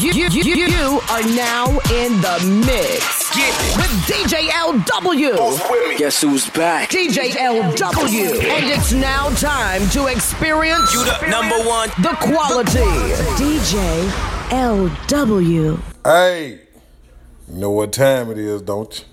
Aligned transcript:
You, 0.00 0.12
you, 0.12 0.28
you, 0.30 0.54
you 0.66 1.00
are 1.10 1.22
now 1.36 1.66
in 1.92 2.22
the 2.22 2.62
mix 2.66 3.36
with 3.76 3.90
DJ 4.08 4.48
LW. 4.48 5.98
Guess 5.98 6.22
who's 6.22 6.48
back? 6.50 6.88
DJ 6.88 7.32
LW. 7.32 8.42
And 8.42 8.64
it's 8.70 8.92
now 8.92 9.28
time 9.34 9.86
to 9.90 10.06
experience 10.06 10.94
You 10.94 11.04
the 11.04 11.26
number 11.28 11.56
one. 11.68 11.90
the 12.00 12.16
quality. 12.18 12.78
DJ 13.36 14.08
LW. 14.48 15.78
Hey, 16.02 16.60
you 17.46 17.56
know 17.58 17.70
what 17.70 17.92
time 17.92 18.30
it 18.30 18.38
is, 18.38 18.62
don't 18.62 18.98
you? 19.00 19.04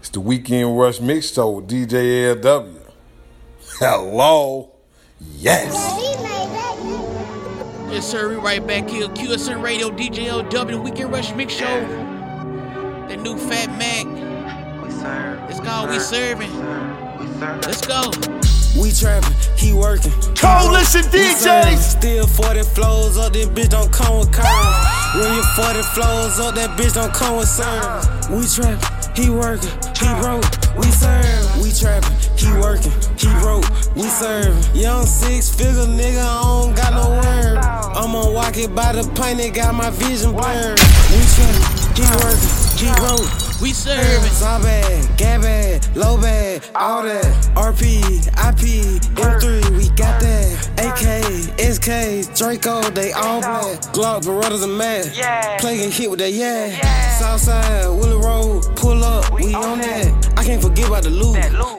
It's 0.00 0.08
the 0.08 0.18
Weekend 0.18 0.76
Rush 0.76 1.00
Mix 1.00 1.32
Show 1.32 1.50
with 1.50 1.68
DJ 1.68 2.34
LW. 2.34 2.80
Hello. 3.78 4.72
Yes. 5.36 6.29
Yes, 7.90 8.08
sir. 8.08 8.28
We 8.28 8.36
right 8.36 8.64
back 8.64 8.88
here. 8.88 9.08
QSN 9.08 9.62
Radio, 9.62 9.90
DJ 9.90 10.28
LW, 10.28 10.84
Weekend 10.84 11.10
Rush 11.10 11.34
Mix 11.34 11.52
Show. 11.52 11.80
The 13.08 13.16
new 13.16 13.36
Fat 13.36 13.68
Mac. 13.78 14.06
We 14.84 14.90
serve. 14.92 15.50
It's 15.50 15.58
called 15.58 15.90
We 15.90 15.98
Serving. 15.98 16.52
Let's 17.66 17.84
go. 17.84 18.12
We 18.78 18.92
trapping, 18.92 19.34
he 19.56 19.72
working. 19.72 20.12
Coalition 20.36 21.02
We 21.12 21.34
serving. 21.34 21.78
Still 21.78 22.28
40 22.28 22.62
flows 22.62 23.18
up, 23.18 23.32
that 23.32 23.48
bitch 23.48 23.70
don't 23.70 23.92
come 23.92 24.20
with 24.20 24.32
curves. 24.32 25.18
When 25.18 25.34
you 25.34 25.42
40 25.58 25.82
flows 25.90 26.38
up, 26.38 26.54
that 26.54 26.78
bitch 26.78 26.94
don't 26.94 27.12
come 27.12 27.38
with 27.38 27.48
service. 27.48 28.06
We 28.30 28.46
trapping, 28.46 28.99
he 29.14 29.30
working, 29.30 29.70
he 29.98 30.08
broke. 30.20 30.44
We 30.76 30.86
serve. 30.90 31.62
We 31.62 31.72
trapping, 31.72 32.16
he 32.36 32.48
working, 32.60 32.92
he 33.18 33.28
broke. 33.40 33.68
We 33.94 34.08
serve. 34.08 34.54
Young 34.74 35.04
six 35.04 35.50
figure 35.54 35.86
nigga, 35.86 36.22
I 36.22 36.42
don't 36.42 36.76
got 36.76 36.92
no 36.94 37.10
word. 37.10 37.58
I'ma 37.58 38.32
walk 38.32 38.56
it 38.56 38.74
by 38.74 38.92
the 38.92 39.02
pint, 39.14 39.38
they 39.38 39.50
got 39.50 39.74
my 39.74 39.90
vision 39.90 40.32
blurred. 40.32 40.78
We 41.10 41.20
trapping, 41.34 41.66
he 41.96 42.06
working, 42.22 42.50
he 42.78 42.88
broke. 43.00 43.49
We 43.60 43.74
serving. 43.74 44.30
Saw 44.30 44.58
bad, 44.62 45.18
gab 45.18 45.42
bad, 45.42 45.94
low 45.94 46.18
bad, 46.18 46.64
all 46.74 47.02
that. 47.02 47.24
RP, 47.54 48.00
IP, 48.26 49.02
M3, 49.16 49.76
we 49.76 49.88
got 49.96 50.18
that. 50.22 50.70
AK, 50.78 51.60
SK, 51.60 52.34
Draco, 52.38 52.80
they 52.90 53.12
all 53.12 53.40
black. 53.40 53.80
Glock, 53.92 54.22
Berettas, 54.22 54.64
and 54.64 54.78
mad. 54.78 55.12
Yeah. 55.14 55.58
Play 55.58 55.76
get 55.76 55.92
hit 55.92 56.10
with 56.10 56.20
that, 56.20 56.32
yeah. 56.32 57.18
Southside, 57.18 57.88
Willie 57.88 58.24
Road, 58.24 58.64
pull 58.76 59.04
up, 59.04 59.30
we 59.30 59.52
on 59.54 59.78
that. 59.80 60.38
I 60.38 60.44
can't 60.44 60.62
forget 60.62 60.88
about 60.88 61.02
the 61.02 61.10
loot. 61.10 61.36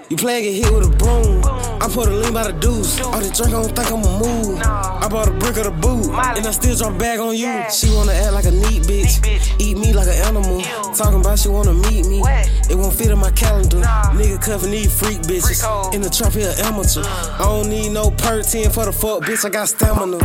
You 0.09 0.17
play 0.17 0.43
get 0.43 0.63
hit 0.63 0.71
with 0.71 0.93
a 0.93 0.95
broom. 0.97 1.60
Put 1.93 2.07
a 2.07 2.11
lean 2.11 2.33
by 2.33 2.43
the 2.49 2.53
deuce. 2.53 3.01
All 3.01 3.19
the 3.19 3.29
drink, 3.29 3.53
I 3.53 3.61
don't 3.61 3.75
think 3.75 3.91
I'ma 3.91 4.19
move. 4.19 4.61
I 4.63 5.07
bought 5.09 5.27
a 5.27 5.31
brick 5.31 5.57
of 5.57 5.65
the 5.65 5.71
boot, 5.71 6.07
and 6.07 6.47
I 6.47 6.51
still 6.51 6.75
drop 6.75 6.97
back 6.97 7.19
on 7.19 7.35
you. 7.35 7.51
She 7.69 7.93
wanna 7.93 8.13
act 8.13 8.31
like 8.31 8.45
a 8.45 8.51
neat 8.51 8.83
bitch, 8.83 9.59
eat 9.59 9.77
me 9.77 9.91
like 9.91 10.07
an 10.07 10.15
animal. 10.23 10.61
Talking 10.95 11.19
about 11.19 11.37
she 11.39 11.49
wanna 11.49 11.73
meet 11.73 12.05
me. 12.07 12.23
It 12.69 12.75
won't 12.75 12.93
fit 12.93 13.11
in 13.11 13.19
my 13.19 13.31
calendar. 13.31 13.81
Nigga 14.15 14.41
cuffing 14.41 14.71
these 14.71 14.97
freak 14.97 15.19
bitches. 15.23 15.93
In 15.93 16.01
the 16.01 16.09
trap 16.09 16.31
here, 16.31 16.53
amateur. 16.59 17.03
I 17.03 17.39
don't 17.39 17.67
need 17.69 17.89
no 17.89 18.09
perk 18.11 18.45
10 18.45 18.71
for 18.71 18.85
the 18.85 18.93
fuck, 18.93 19.23
bitch. 19.23 19.43
I 19.43 19.49
got 19.49 19.67
stamina. 19.67 20.17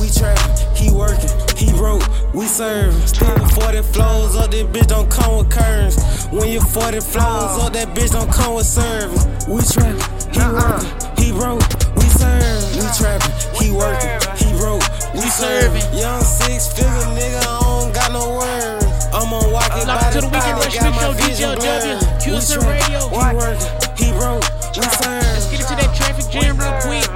We 0.00 0.08
trapping, 0.10 0.76
he 0.76 0.90
working, 0.92 1.30
he 1.56 1.72
broke, 1.72 2.02
we 2.32 2.46
serve. 2.46 2.94
Still 3.08 3.36
40 3.36 3.82
flows 3.82 4.36
up, 4.36 4.50
that 4.52 4.72
bitch 4.72 4.86
don't 4.86 5.10
come 5.10 5.38
with 5.38 5.50
curves. 5.50 6.26
When 6.30 6.48
you 6.48 6.60
40 6.60 7.00
flows 7.00 7.58
up, 7.60 7.72
that 7.72 7.94
bitch 7.94 8.12
don't 8.12 8.30
come 8.30 8.54
with 8.54 8.66
service. 8.66 9.26
We 9.48 9.60
trapping, 9.62 9.98
he 10.32 10.40
working, 10.40 10.90
he 11.16 11.32
broke, 11.32 11.62
we 11.96 12.06
serve. 12.08 12.62
We 12.76 12.84
trapping, 12.96 13.34
he 13.60 13.70
working, 13.72 14.18
he 14.36 14.48
broke, 14.58 14.84
we 15.14 15.26
serving. 15.28 15.80
serving. 15.82 15.98
Young 15.98 16.20
six 16.22 16.72
figure 16.72 17.08
nigga, 17.16 17.40
I 17.40 17.60
don't 17.62 17.94
got 17.94 18.12
no 18.12 18.38
words. 18.38 18.84
I'ma 19.12 19.38
walk 19.52 19.72
it 19.76 19.86
Lock 19.88 20.00
by 20.00 20.08
it 20.08 20.12
to 20.12 20.20
the 20.20 20.26
the 20.26 20.32
Weekend 20.32 20.42
style, 20.42 20.60
Rush 20.60 20.74
got 20.74 20.84
Mix 20.84 20.96
my 20.96 21.02
Show, 21.02 21.12
vision 21.12 21.48
DJ 21.48 21.58
blurred. 21.58 21.98
LW, 21.98 22.26
We 22.28 22.40
trapping, 22.40 22.68
Radio. 22.68 23.00
He 23.08 23.34
working, 23.34 23.72
he 23.96 24.08
broke, 24.12 24.44
we 24.76 24.82
serve. 25.00 25.22
Let's 25.32 25.46
get 25.50 25.60
into 25.60 25.74
that 25.80 25.90
traffic 25.96 26.26
jam 26.30 26.54
real 26.58 26.76
quick. 26.84 27.08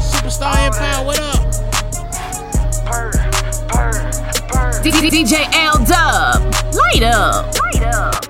Superstar 0.00 0.56
Empire, 0.66 1.04
what 1.04 1.18
up? 1.20 1.40
DJ 4.82 5.46
L 5.54 5.76
Dub. 5.84 6.40
Light 6.74 7.02
up. 7.02 7.54
Yeah. 7.74 8.29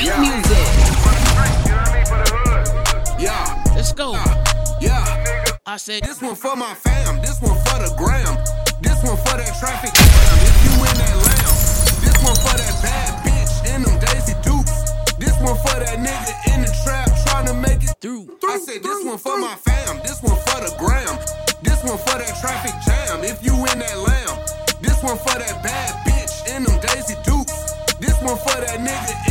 Quality 0.00 0.06
street 0.06 0.20
music. 0.20 0.56
Yeah. 3.18 3.62
Let's 3.74 3.92
go. 3.92 4.12
Yeah. 4.80 5.04
I 5.66 5.76
said, 5.76 6.02
This 6.02 6.20
one 6.22 6.34
for 6.34 6.56
my 6.56 6.74
fam. 6.74 7.20
This 7.20 7.40
one 7.40 7.56
for 7.68 7.78
the 7.78 7.92
gram. 7.96 8.36
This 8.80 9.02
one 9.04 9.16
for 9.16 9.36
that 9.36 9.52
traffic 9.60 9.92
jam. 9.92 10.38
If 10.40 10.56
you 10.64 10.72
in 10.88 10.96
that 10.96 11.16
lamb. 11.20 11.54
This 12.00 12.16
one 12.24 12.36
for 12.36 12.56
that 12.56 12.74
bad 12.82 13.12
bitch 13.24 13.52
in 13.74 13.82
them 13.82 13.98
Daisy 14.00 14.34
Dukes. 14.42 14.72
This 15.18 15.36
one 15.40 15.56
for 15.56 15.76
that 15.78 15.98
nigga 16.00 16.54
in 16.54 16.62
the 16.62 16.72
trap 16.84 17.08
trying 17.28 17.46
to 17.46 17.54
make 17.54 17.82
it 17.84 17.94
through. 18.00 18.28
I 18.48 18.58
said 18.58 18.82
this 18.82 19.04
one 19.04 19.18
for 19.18 19.38
my 19.38 19.54
fam. 19.56 20.00
This 20.02 20.22
one 20.22 20.36
for 20.48 20.60
the 20.64 20.74
gram. 20.78 21.16
This 21.62 21.84
one 21.84 21.98
for 21.98 22.16
that 22.18 22.34
traffic 22.40 22.72
jam. 22.86 23.22
If 23.22 23.44
you 23.44 23.52
in 23.52 23.78
that 23.78 23.98
lamb. 23.98 24.38
This 24.80 25.02
one 25.02 25.18
for 25.18 25.36
that 25.38 25.62
bad 25.62 25.92
bitch 26.08 26.56
in 26.56 26.64
them 26.64 26.80
Daisy 26.80 27.14
Dukes. 27.22 27.76
This 28.00 28.16
one 28.22 28.38
for 28.38 28.56
that 28.64 28.80
nigga 28.80 29.29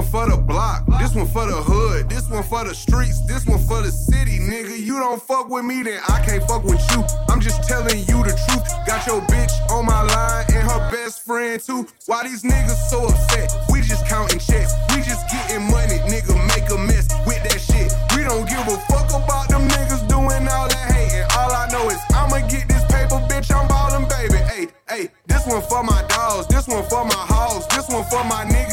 one 0.00 0.08
for 0.08 0.30
the 0.30 0.36
block. 0.36 0.86
This 0.98 1.14
one 1.14 1.26
for 1.26 1.46
the 1.46 1.56
hood. 1.56 2.08
This 2.08 2.28
one 2.30 2.42
for 2.42 2.64
the 2.64 2.74
streets. 2.74 3.20
This 3.26 3.46
one 3.46 3.58
for 3.58 3.82
the 3.82 3.90
city, 3.90 4.38
nigga. 4.38 4.78
You 4.78 4.98
don't 4.98 5.20
fuck 5.20 5.50
with 5.50 5.64
me, 5.64 5.82
then 5.82 6.00
I 6.08 6.24
can't 6.24 6.42
fuck 6.44 6.64
with 6.64 6.80
you. 6.92 7.04
I'm 7.28 7.40
just 7.40 7.68
telling 7.68 7.98
you 8.08 8.18
the 8.24 8.32
truth. 8.48 8.64
Got 8.86 9.06
your 9.06 9.20
bitch 9.28 9.52
on 9.70 9.84
my 9.84 10.02
line 10.02 10.44
and 10.54 10.64
her 10.68 10.90
best 10.90 11.24
friend 11.24 11.60
too. 11.60 11.86
Why 12.06 12.24
these 12.24 12.42
niggas 12.42 12.80
so 12.88 13.08
upset? 13.08 13.52
We 13.70 13.82
just 13.82 14.06
counting 14.06 14.38
checks. 14.38 14.72
We 14.94 15.02
just 15.02 15.28
getting 15.28 15.68
money, 15.70 16.00
nigga. 16.08 16.32
Make 16.48 16.70
a 16.70 16.78
mess 16.78 17.08
with 17.26 17.42
that 17.44 17.60
shit. 17.60 17.92
We 18.16 18.24
don't 18.24 18.48
give 18.48 18.64
a 18.72 18.76
fuck 18.88 19.10
about 19.12 19.48
them 19.48 19.68
niggas 19.68 20.08
doing 20.08 20.48
all 20.48 20.68
that 20.68 20.86
hating. 20.96 21.28
All 21.36 21.52
I 21.52 21.68
know 21.68 21.90
is 21.90 22.00
I'ma 22.16 22.40
get 22.48 22.68
this 22.68 22.84
paper, 22.88 23.20
bitch. 23.28 23.52
I'm 23.52 23.68
ballin', 23.68 24.08
baby. 24.08 24.40
Hey, 24.48 24.68
hey, 24.88 25.08
this 25.26 25.46
one 25.46 25.62
for 25.62 25.84
my 25.84 26.00
dogs. 26.08 26.46
This 26.46 26.66
one 26.68 26.84
for 26.88 27.04
my 27.04 27.24
hoes. 27.28 27.66
This 27.68 27.88
one 27.88 28.04
for 28.08 28.24
my 28.24 28.44
niggas 28.48 28.69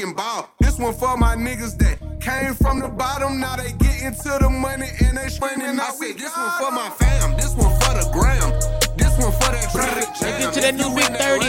Now 0.00 0.06
they 0.06 0.12
ball. 0.12 0.50
This 0.60 0.78
one 0.78 0.94
for 0.94 1.16
my 1.16 1.36
niggas 1.36 1.76
that 1.78 1.98
came 2.20 2.54
from 2.54 2.80
the 2.80 2.88
bottom. 2.88 3.38
Now 3.38 3.56
they 3.56 3.72
get 3.72 4.02
into 4.02 4.30
the 4.40 4.48
money 4.48 4.88
and 5.04 5.16
they 5.16 5.28
screaming. 5.28 5.78
I 5.78 5.90
said 5.90 6.16
this 6.16 6.34
one 6.36 6.50
for 6.58 6.70
my 6.70 6.90
fam. 6.90 7.36
This 7.36 7.54
one 7.54 7.72
for 7.80 7.92
the 7.92 8.08
gram. 8.12 8.50
This 8.96 9.12
one 9.18 9.32
for 9.32 9.52
that 9.52 9.68
traffic 9.72 10.08
jam. 10.18 10.40
get 10.40 10.52
to 10.54 10.60
that 10.60 10.74
new 10.74 10.88
you 10.88 10.96
Big 10.96 11.16
30. 11.16 11.44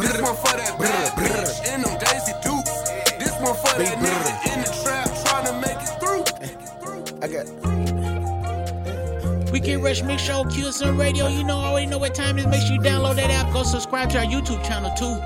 This 0.00 0.22
one 0.22 0.36
for 0.36 0.56
that 0.56 0.78
bad 0.78 1.12
bitch 1.12 1.74
in 1.74 1.82
them 1.82 1.98
Daisy 2.00 2.32
Dukes. 2.40 2.72
This 3.18 3.34
one 3.40 3.54
for 3.54 3.76
that 3.76 3.98
nigga 4.00 4.32
in 4.52 4.60
the 4.64 4.70
trap 4.82 5.08
trying 5.28 5.46
to 5.46 5.52
make 5.60 5.76
it 5.76 5.92
through. 6.00 6.24
I 7.20 7.28
got. 7.28 7.46
We 9.52 9.60
Weekend 9.60 9.84
Rush 9.84 10.02
Mix 10.02 10.22
Show, 10.22 10.44
QSN 10.44 10.98
Radio. 10.98 11.28
You 11.28 11.44
know, 11.44 11.56
already 11.56 11.86
know 11.86 11.98
what 11.98 12.14
time 12.14 12.38
it 12.38 12.42
is. 12.42 12.46
Make 12.46 12.62
sure 12.62 12.76
you 12.76 12.80
download 12.80 13.16
that 13.16 13.30
app. 13.30 13.52
Go 13.52 13.62
subscribe 13.62 14.10
to 14.10 14.18
our 14.18 14.24
YouTube 14.24 14.64
channel 14.64 14.90
too. 14.96 15.20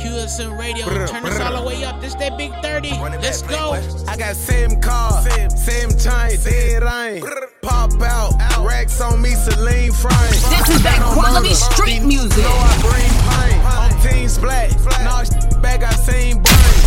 QSN 0.00 0.58
Radio. 0.58 0.86
Turn 1.06 1.24
us 1.26 1.38
all 1.40 1.60
the 1.60 1.68
way 1.68 1.84
up. 1.84 2.00
This 2.00 2.14
that 2.14 2.38
Big 2.38 2.52
30. 2.62 2.90
Let's 3.20 3.42
go. 3.42 3.72
I 4.08 4.16
got 4.16 4.34
same 4.34 4.80
car, 4.80 5.20
same 5.22 5.50
same 5.50 5.90
time, 5.90 6.30
same 6.36 6.82
rain. 6.82 7.22
Pop 7.60 7.92
out, 8.00 8.32
racks 8.64 9.00
on 9.00 9.20
me, 9.20 9.34
Celine 9.34 9.92
frame. 9.92 10.16
This 10.48 10.70
is 10.70 10.82
that 10.82 11.00
quality 11.12 11.54
street 11.54 12.02
music. 12.02 12.38
Know 12.38 12.48
I 12.48 12.78
bring 12.80 13.12
pain. 13.28 13.60
I'm 13.60 14.00
teams 14.00 14.38
black. 14.38 14.70
Nah, 15.04 15.24
back 15.60 15.82
I 15.82 15.92
seen 15.92 16.42
brain. 16.42 16.79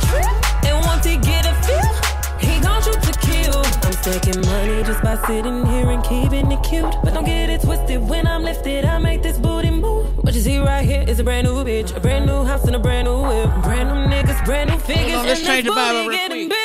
True. 0.00 0.34
And 0.66 0.84
once 0.84 1.04
he 1.04 1.16
get 1.16 1.46
a 1.46 1.54
feel, 1.62 1.92
he 2.38 2.60
gon' 2.60 2.82
shoot 2.82 3.00
to 3.02 3.12
kill. 3.20 3.62
I'm 3.84 3.92
stacking 4.02 4.40
money 4.46 4.82
just 4.82 5.02
by 5.02 5.16
sitting 5.26 5.64
here 5.66 5.90
and 5.90 6.02
keeping 6.02 6.50
it 6.50 6.62
cute. 6.62 6.94
But 7.04 7.14
don't 7.14 7.24
get 7.24 7.50
it 7.50 7.62
twisted 7.62 8.00
when 8.08 8.26
I'm 8.26 8.42
lifted, 8.42 8.84
I 8.84 8.98
make 8.98 9.22
this 9.22 9.38
booty 9.38 9.70
move. 9.70 10.06
What 10.24 10.34
you 10.34 10.40
see 10.40 10.58
right 10.58 10.84
here 10.84 11.04
is 11.06 11.20
a 11.20 11.24
brand 11.24 11.46
new 11.46 11.54
bitch, 11.64 11.94
a 11.96 12.00
brand 12.00 12.26
new 12.26 12.44
house 12.44 12.64
and 12.64 12.74
a 12.74 12.80
brand 12.80 13.06
new 13.06 13.22
whip. 13.22 13.50
Brand 13.62 13.88
new 13.90 14.16
niggas, 14.16 14.44
brand 14.44 14.70
new 14.70 14.78
figures, 14.78 15.18
on, 15.18 15.26
let's 15.26 15.40
and 15.40 15.48
change 15.48 15.66
the 15.66 15.72
vibe 15.72 16.08
real 16.08 16.28
quick. 16.48 16.59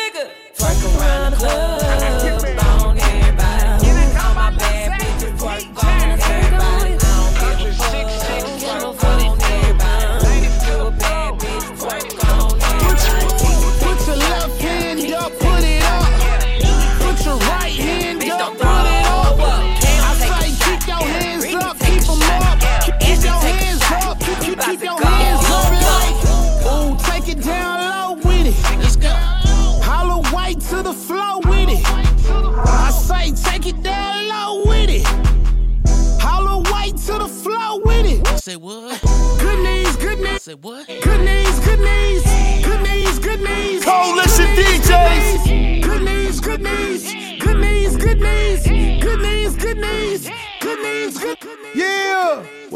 Bigger. 1.15 2.34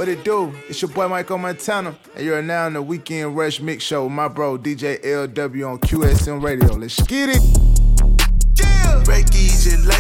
It 0.10 0.24
do? 0.24 0.52
It's 0.68 0.82
your 0.82 0.90
boy 0.90 1.08
Michael 1.08 1.38
Montana, 1.38 1.96
and 2.16 2.26
you're 2.26 2.42
now 2.42 2.66
in 2.66 2.74
the 2.74 2.82
Weekend 2.82 3.38
Rush 3.38 3.62
Mix 3.62 3.84
Show 3.84 4.06
with 4.06 4.12
my 4.12 4.28
bro 4.28 4.58
DJ 4.58 5.00
LW 5.04 5.70
on 5.70 5.78
QSN 5.78 6.42
Radio. 6.42 6.74
Let's 6.74 7.00
get 7.04 7.30
it! 7.30 7.40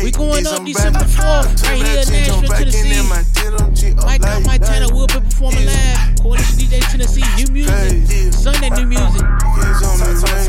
We 0.03 0.09
going 0.09 0.47
up 0.47 0.65
December 0.65 0.99
4th, 0.99 1.63
right 1.63 1.77
here 1.77 2.01
in 2.01 2.09
Nashville, 2.09 2.41
Tennessee. 2.41 3.93
Michael 3.97 4.41
Montana 4.41 4.91
will 4.91 5.05
be 5.05 5.13
performing 5.13 5.67
live. 5.67 6.15
Coalition 6.21 6.57
DJ 6.57 6.79
Tennessee, 6.89 7.43
new 7.43 7.53
music. 7.53 8.33
Sunday, 8.33 8.71
new 8.71 8.87
music. 8.87 9.21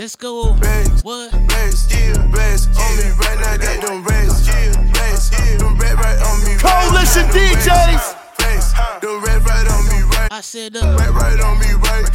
Let's 0.01 0.17
go. 0.17 0.55
What? 1.03 1.33
Coalition 6.63 7.27
DJs. 7.29 8.20
I 10.33 10.43
said, 10.43 10.75
uh, 10.75 10.97
Right 10.97 11.41
on 11.41 11.59
me, 11.59 11.73
right. 11.75 12.09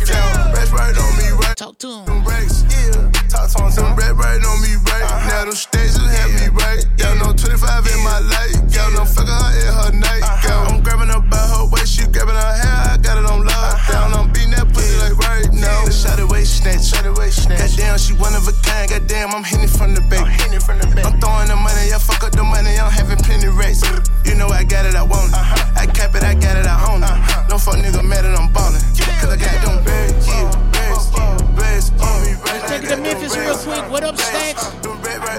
Rest 0.55 0.72
right 0.72 0.98
on 0.98 1.17
me, 1.17 1.29
right. 1.45 1.55
talk 1.55 1.77
to 1.77 1.88
him. 1.88 2.25
Racks, 2.25 2.63
yeah. 2.69 3.14
Talk 3.36 3.51
to 3.51 3.72
Some 3.72 3.96
red 4.00 4.15
right 4.15 4.39
on 4.39 4.58
me, 4.63 4.80
right. 4.88 5.04
Now 5.27 5.44
them 5.44 5.56
stages 5.56 6.00
have 6.00 6.32
me 6.39 6.48
right. 6.56 6.88
Got 6.96 7.20
no 7.20 7.36
25 7.36 7.51
in 7.92 8.00
my 8.00 8.20
life. 8.32 8.56
Got 8.72 8.96
no 8.96 9.04
fucker 9.04 9.27
her 9.27 9.51
in 9.60 9.72
her 9.75 9.92
night. 9.92 10.24
Got 10.39 10.46
uh-huh. 10.46 10.72
I'm 10.72 10.84
grabbing 10.84 11.12
her 11.12 11.20
by 11.20 11.44
her 11.51 11.68
waist, 11.68 12.00
she 12.00 12.08
grabbing 12.08 12.36
her 12.36 12.54
hair. 12.63 12.96
I 12.96 12.98
got 12.98 13.20
it 13.20 13.27
on 13.27 13.44
lockdown. 13.44 14.08
Uh-huh. 14.08 14.24
I'm 14.24 14.32
beating 14.32 14.56
that 14.56 14.72
pussy 14.72 14.96
like 15.04 15.20
right 15.20 15.51
now. 15.51 15.84
Shot 15.92 16.24
waist 16.32 16.63
snatch, 16.63 16.88
shot 16.88 17.04
waist 17.20 17.44
snatch. 17.44 17.75
Goddamn, 17.75 18.00
she 18.00 18.13
one 18.15 18.36
of 18.39 18.48
a 18.48 18.56
kind. 18.63 18.88
Goddamn, 18.88 19.36
I'm 19.36 19.44
hitting 19.44 19.68
from 19.68 19.94
the 19.94 20.01
back. 20.08 20.24
I'm 20.24 20.60
from 20.63 20.80
the 20.80 20.88
back. 20.96 21.04
I'm 21.04 21.20
throwing 21.20 21.51
the 21.51 21.60
money, 21.60 21.92
yeah, 21.92 22.00
fuck 22.00 22.24
up 22.24 22.32
the 22.32 22.44
money. 22.44 22.80
I'm 22.80 22.92
having 22.92 23.20
plenty 23.20 23.51
racks. 23.51 23.84
You 24.24 24.39
know 24.39 24.48
I 24.48 24.63
got 24.63 24.88
it, 24.88 24.96
I 24.96 25.04
want 25.04 25.36
it. 25.36 25.36
Uh-huh. 25.36 25.84
I 25.84 25.86
cap 25.92 26.15
it, 26.15 26.24
I 26.24 26.39
got 26.39 26.56
it, 26.56 26.65
I 26.65 26.75
own 26.88 27.04
it. 27.04 27.15
No 27.51 27.60
fuck 27.60 27.75
nigga 27.84 28.00
mad 28.00 28.24
that 28.24 28.39
I'm 28.39 28.48
ballin'. 28.56 28.80
Cause 29.20 29.32
I 29.32 29.38
got 29.38 29.60
them 29.63 29.84
bags, 29.84 30.27
yeah, 30.27 30.44
oh, 30.44 30.51
oh, 30.51 30.60
oh, 30.60 30.74
bags, 30.75 31.13
yeah, 31.15 31.56
bags 31.56 31.88
on 32.04 32.15
me 32.24 32.34
right 32.44 32.62
Let's 32.92 33.25
take 33.29 33.38
it 33.38 33.39
to 33.39 33.48
Memphis 33.48 33.65
real 33.67 33.82
quick. 33.82 33.91
What 33.91 34.03
up, 34.03 34.17
Stacks? 34.17 34.74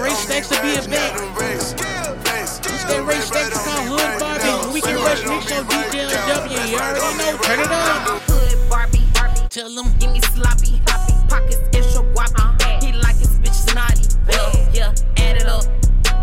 Ray 0.01 0.09
Stacks 0.11 0.49
to 0.49 0.61
be 0.61 0.75
a 0.75 0.81
back. 0.89 1.13
It's 1.39 2.83
that 2.85 3.05
Ray 3.05 3.19
Stacks 3.19 3.47
it's 3.47 3.63
called 3.63 3.87
Hood 3.87 4.19
Barbie. 4.19 4.73
Weekend 4.73 4.97
Rush 4.97 5.23
Mix 5.25 5.47
Show 5.47 5.63
DJ 5.63 6.09
W. 6.27 6.59
You 6.67 6.77
already 6.77 7.17
know. 7.17 7.37
Turn 7.43 7.59
it 7.59 7.71
up. 7.71 8.21
Hood 8.27 8.69
Barbie, 8.69 9.03
Barbie. 9.13 9.47
Tell 9.49 9.73
them. 9.73 9.93
Give 9.99 10.11
me 10.11 10.21
sloppy, 10.21 10.81
hoppy, 10.87 11.13
pockets 11.29 11.61
extra 11.73 12.03
guappy. 12.13 12.83
He 12.83 12.91
like 12.93 13.17
his 13.17 13.39
bitch 13.39 13.55
snotty. 13.55 14.03
Yeah, 14.29 14.93
yeah, 14.93 15.23
add 15.23 15.37
it 15.37 15.47
up. 15.47 15.65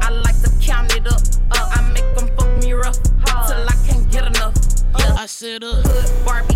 I 0.02 0.10
like 0.10 0.40
to 0.42 0.50
count 0.60 0.94
it 0.94 1.06
up. 1.06 1.20
Uh, 1.50 1.70
I 1.72 1.92
make 1.92 2.08
them 2.16 2.28
fuck 2.36 2.50
me 2.62 2.72
rough 2.72 3.00
till 3.02 3.64
I 3.68 3.76
can't 3.86 4.10
get 4.10 4.26
enough. 4.26 4.54
Yeah, 4.98 5.14
I 5.14 5.26
said, 5.26 5.64
uh, 5.64 5.72
hood 5.72 6.24
Barbie, 6.24 6.53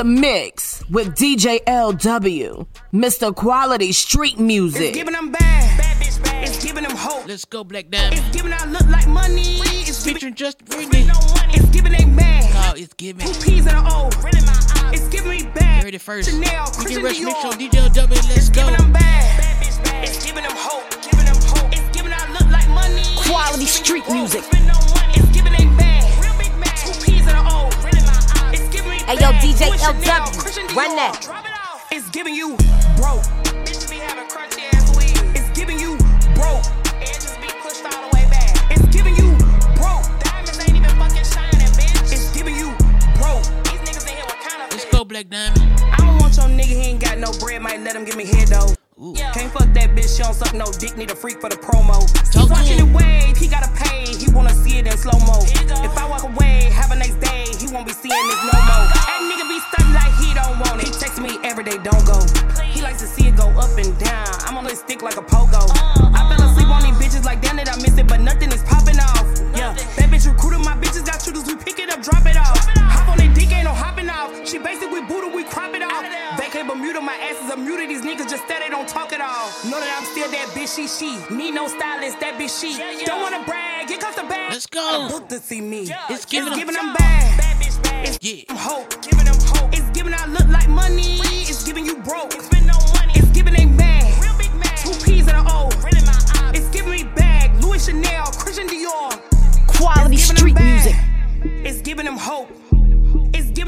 the 0.00 0.04
mix 0.04 0.82
with 0.88 1.14
DJ 1.14 1.62
LW, 1.64 2.66
Mr. 2.90 3.34
Quality 3.36 3.92
Street 3.92 4.38
Music. 4.38 4.80
It's 4.80 4.96
giving 4.96 5.12
them 5.12 5.30
bad. 5.30 5.78
bad 5.78 5.96
bitch 5.98 6.24
bad. 6.24 6.48
It's 6.48 6.64
giving 6.64 6.84
them 6.84 6.96
hope. 6.96 7.28
Let's 7.28 7.44
go, 7.44 7.64
Black 7.64 7.90
Diamond. 7.90 8.14
It's 8.18 8.34
giving 8.34 8.50
out 8.50 8.66
look 8.70 8.86
like 8.88 9.06
money. 9.06 9.58
It's 9.84 10.02
Featuring 10.02 10.32
Just 10.36 10.64
Brittany. 10.64 11.04
no 11.04 11.12
money. 11.36 11.52
It's 11.52 11.68
giving 11.68 11.92
they 11.92 12.06
mad. 12.06 12.44
Oh, 12.54 12.72
it's 12.78 12.94
giving. 12.94 13.26
Two 13.26 13.40
P's 13.44 13.66
and 13.66 13.76
an 13.76 13.84
O. 13.88 14.08
Really 14.24 14.40
my 14.46 14.52
eyes. 14.86 15.00
It's 15.00 15.08
giving 15.08 15.32
me 15.32 15.42
bad. 15.54 15.84
Heard 15.84 15.94
it 15.94 16.00
first. 16.00 16.30
Chanel, 16.30 16.64
We 16.78 16.84
Christian 16.84 16.94
can 16.96 17.04
rush 17.04 17.20
mix 17.20 17.36
Dior. 17.36 17.42
show 17.42 17.58
DJ 17.58 17.88
LW. 17.92 18.08
Let's 18.10 18.36
It's 18.38 18.48
go. 18.48 18.54
giving 18.62 18.76
them 18.78 18.92
bad. 18.94 19.38
bad 19.38 19.62
bitch 19.62 19.84
bad. 19.84 20.08
It's 20.08 20.24
giving 20.24 20.44
them 20.44 20.52
hope. 20.56 20.88
Giving 21.02 21.26
them 21.26 21.36
hope. 21.44 21.72
It's 21.76 21.88
giving 21.94 22.12
out 22.14 22.30
look 22.30 22.48
like 22.50 22.68
money. 22.70 23.02
Quality 23.28 23.66
street 23.66 24.04
giving 24.06 24.16
you 24.16 24.20
music. 24.22 24.44
It's 29.12 29.18
giving 29.18 29.34
me 29.34 29.50
Hey, 29.50 29.66
yo. 29.66 29.72
DJ 29.72 29.74
LW, 29.74 30.76
run 30.76 30.94
that. 30.94 31.18
Drop 31.20 31.44
it 31.44 31.50
off. 31.50 31.88
It's 31.90 32.08
giving 32.10 32.32
you 32.32 32.54
broke. 32.94 33.26
Bitches 33.66 33.90
be 33.90 33.96
having 33.96 34.28
crunchy 34.30 34.70
ass 34.72 34.86
weed. 34.96 35.18
It's 35.34 35.50
giving 35.50 35.80
you 35.80 35.98
broke. 36.38 36.62
Edges 37.02 37.34
be 37.42 37.50
pushed 37.58 37.82
all 37.82 38.06
the 38.06 38.14
way 38.14 38.30
back. 38.30 38.54
It's 38.70 38.86
giving 38.94 39.16
you 39.16 39.34
broke. 39.74 40.06
Diamonds 40.22 40.62
ain't 40.62 40.78
even 40.78 40.94
fucking 40.94 41.26
shining, 41.26 41.74
bitch. 41.74 42.12
It's 42.12 42.30
giving 42.30 42.54
you 42.54 42.70
broke. 43.18 43.42
These 43.66 43.82
niggas 43.82 44.06
in 44.06 44.14
here 44.14 44.26
with 44.30 44.46
kind 44.46 44.62
of 44.62 44.70
Let's 44.70 44.86
go, 44.94 45.04
Black 45.04 45.28
Diamond. 45.28 45.58
I 45.90 45.96
don't 46.06 46.18
want 46.22 46.36
your 46.36 46.46
nigga, 46.46 46.78
he 46.78 46.94
ain't 46.94 47.02
got 47.02 47.18
no 47.18 47.32
bread, 47.40 47.62
might 47.62 47.80
let 47.80 47.96
him 47.96 48.04
give 48.04 48.14
me 48.14 48.26
head 48.26 48.46
though. 48.46 48.78
Can't 49.34 49.50
fuck 49.50 49.72
that 49.74 49.90
bitch, 49.96 50.14
she 50.14 50.22
don't 50.22 50.34
suck 50.34 50.54
no 50.54 50.70
dick, 50.78 50.96
need 50.96 51.10
a 51.10 51.16
freak 51.16 51.40
for 51.40 51.48
the 51.48 51.56
promo. 51.56 51.98
He's 52.30 52.48
watching 52.48 52.78
him. 52.78 52.90
it 52.90 52.94
wave, 52.94 53.36
he 53.36 53.48
gotta 53.48 53.72
pay, 53.74 54.04
he 54.06 54.30
wanna 54.30 54.54
see 54.54 54.78
it 54.78 54.86
in 54.86 54.96
slow 54.98 55.18
mo. 55.26 55.40
If 55.82 55.96
I 55.98 56.06
walk 56.06 56.22
away, 56.22 56.70
have 56.70 56.92
a 56.92 56.96
next 56.96 57.18
day, 57.18 57.46
he 57.58 57.59
won't 57.72 57.86
be 57.86 57.92
seeing 57.92 58.26
this 58.26 58.42
no 58.42 58.56
more. 58.66 58.86
That 58.90 59.22
nigga 59.30 59.46
be 59.46 59.58
stunning 59.70 59.94
like 59.94 60.14
he 60.18 60.34
don't 60.34 60.58
want 60.58 60.82
it. 60.82 60.90
He 60.90 60.92
texts 60.92 61.20
me 61.20 61.38
every 61.44 61.62
day, 61.62 61.78
don't 61.78 62.04
go. 62.04 62.18
He 62.66 62.82
likes 62.82 63.00
to 63.00 63.06
see 63.06 63.28
it 63.28 63.36
go 63.36 63.46
up 63.54 63.70
and 63.78 63.96
down. 63.98 64.26
I'm 64.46 64.58
on 64.58 64.64
his 64.64 64.80
stick 64.80 65.02
like 65.02 65.16
a 65.16 65.22
pogo. 65.22 65.62
I 66.14 66.26
fell 66.26 66.42
asleep 66.50 66.68
on 66.68 66.82
these 66.82 66.98
bitches 66.98 67.24
like 67.24 67.40
damn 67.42 67.58
it, 67.58 67.70
I 67.70 67.76
miss 67.76 67.96
it, 67.96 68.08
but 68.08 68.20
nothing 68.20 68.50
is 68.52 68.62
popping 68.64 68.98
off. 68.98 69.22
Yeah, 69.54 69.74
that 69.74 70.10
bitch 70.10 70.26
recruited 70.26 70.64
my 70.64 70.74
bitches, 70.76 71.06
got 71.06 71.22
shooters, 71.22 71.46
we 71.46 71.54
pick 71.56 71.78
it 71.78 71.90
up, 71.90 72.02
drop 72.02 72.26
it 72.26 72.36
off. 72.36 72.58
Hop 72.90 73.08
on 73.08 73.18
that 73.18 73.34
dick, 73.34 73.52
ain't 73.52 73.64
no 73.64 73.74
hopping 73.74 74.10
off. 74.10 74.30
She 74.48 74.58
basically 74.58 75.02
booted, 75.02 75.32
we 75.32 75.44
crop 75.44 75.74
it 75.74 75.82
off. 75.82 76.02
Vacate 76.90 77.00
Bermuda, 77.00 77.00
my 77.00 77.14
ass 77.14 77.42
is 77.44 77.50
a 77.50 77.56
muted. 77.56 77.88
These 77.90 78.02
niggas 78.02 78.28
just 78.30 78.44
steady, 78.44 78.68
don't 78.70 78.88
talk 78.88 79.12
at 79.12 79.20
all. 79.20 79.48
Know 79.70 79.78
that 79.80 79.98
I'm 79.98 80.04
still 80.10 80.28
that 80.30 80.48
bitch, 80.54 80.74
she, 80.74 80.88
she. 80.88 81.34
Need 81.34 81.52
no 81.52 81.68
stylist, 81.68 82.18
that 82.20 82.34
bitch, 82.38 82.60
she. 82.60 82.78
yeah 82.78 83.04
Don't 83.04 83.22
wanna 83.22 83.44
brag, 83.44 83.88
here 83.88 83.98
comes 83.98 84.16
the 84.16 84.22
bag. 84.22 84.52
Let's 84.52 84.66
go. 84.66 85.08
Book 85.08 85.28
to 85.28 85.38
see 85.38 85.60
me. 85.60 85.88
It's 86.08 86.24
giving 86.24 86.50
them- 86.50 86.58
giving 86.58 86.74
them 86.74 86.92
bad. 86.94 87.40
It's 88.06 88.18
Yeah. 88.20 88.44
them 88.48 88.56
hope. 88.56 89.02
Giving 89.02 89.24
them 89.24 89.38
hope. 89.40 89.72
It's 89.72 89.88
giving 89.90 90.14
out 90.14 90.28
look 90.30 90.48
like 90.48 90.68
money. 90.68 91.20
It's 91.22 91.64
giving 91.64 91.86
you 91.86 91.96
broke. 91.96 92.34
It's 92.34 92.48
been 92.48 92.66
no 92.66 92.78
money. 92.94 93.12
It's 93.14 93.28
giving 93.28 93.54
they 93.54 93.66
mad. 93.66 94.22
Real 94.22 94.36
big 94.38 94.54
mad. 94.54 94.76
Two 94.78 94.94
P's 95.04 95.28
and 95.28 95.36
an 95.38 95.46
O. 95.48 95.68
Really 95.84 96.02
my 96.06 96.18
eyes. 96.42 96.58
It's 96.58 96.68
giving 96.70 96.90
me 96.92 97.04
bag. 97.04 97.52
Louis 97.62 97.84
Chanel, 97.84 98.26
Christian 98.42 98.66
Dior. 98.68 99.10
Quality 99.66 100.16
It's 100.16 100.26
giving 100.32 100.54
them 100.54 100.54
street 100.54 100.58
music. 100.60 100.96
It's 101.66 101.80
giving 101.82 102.06
them 102.06 102.16
hope. 102.16 102.48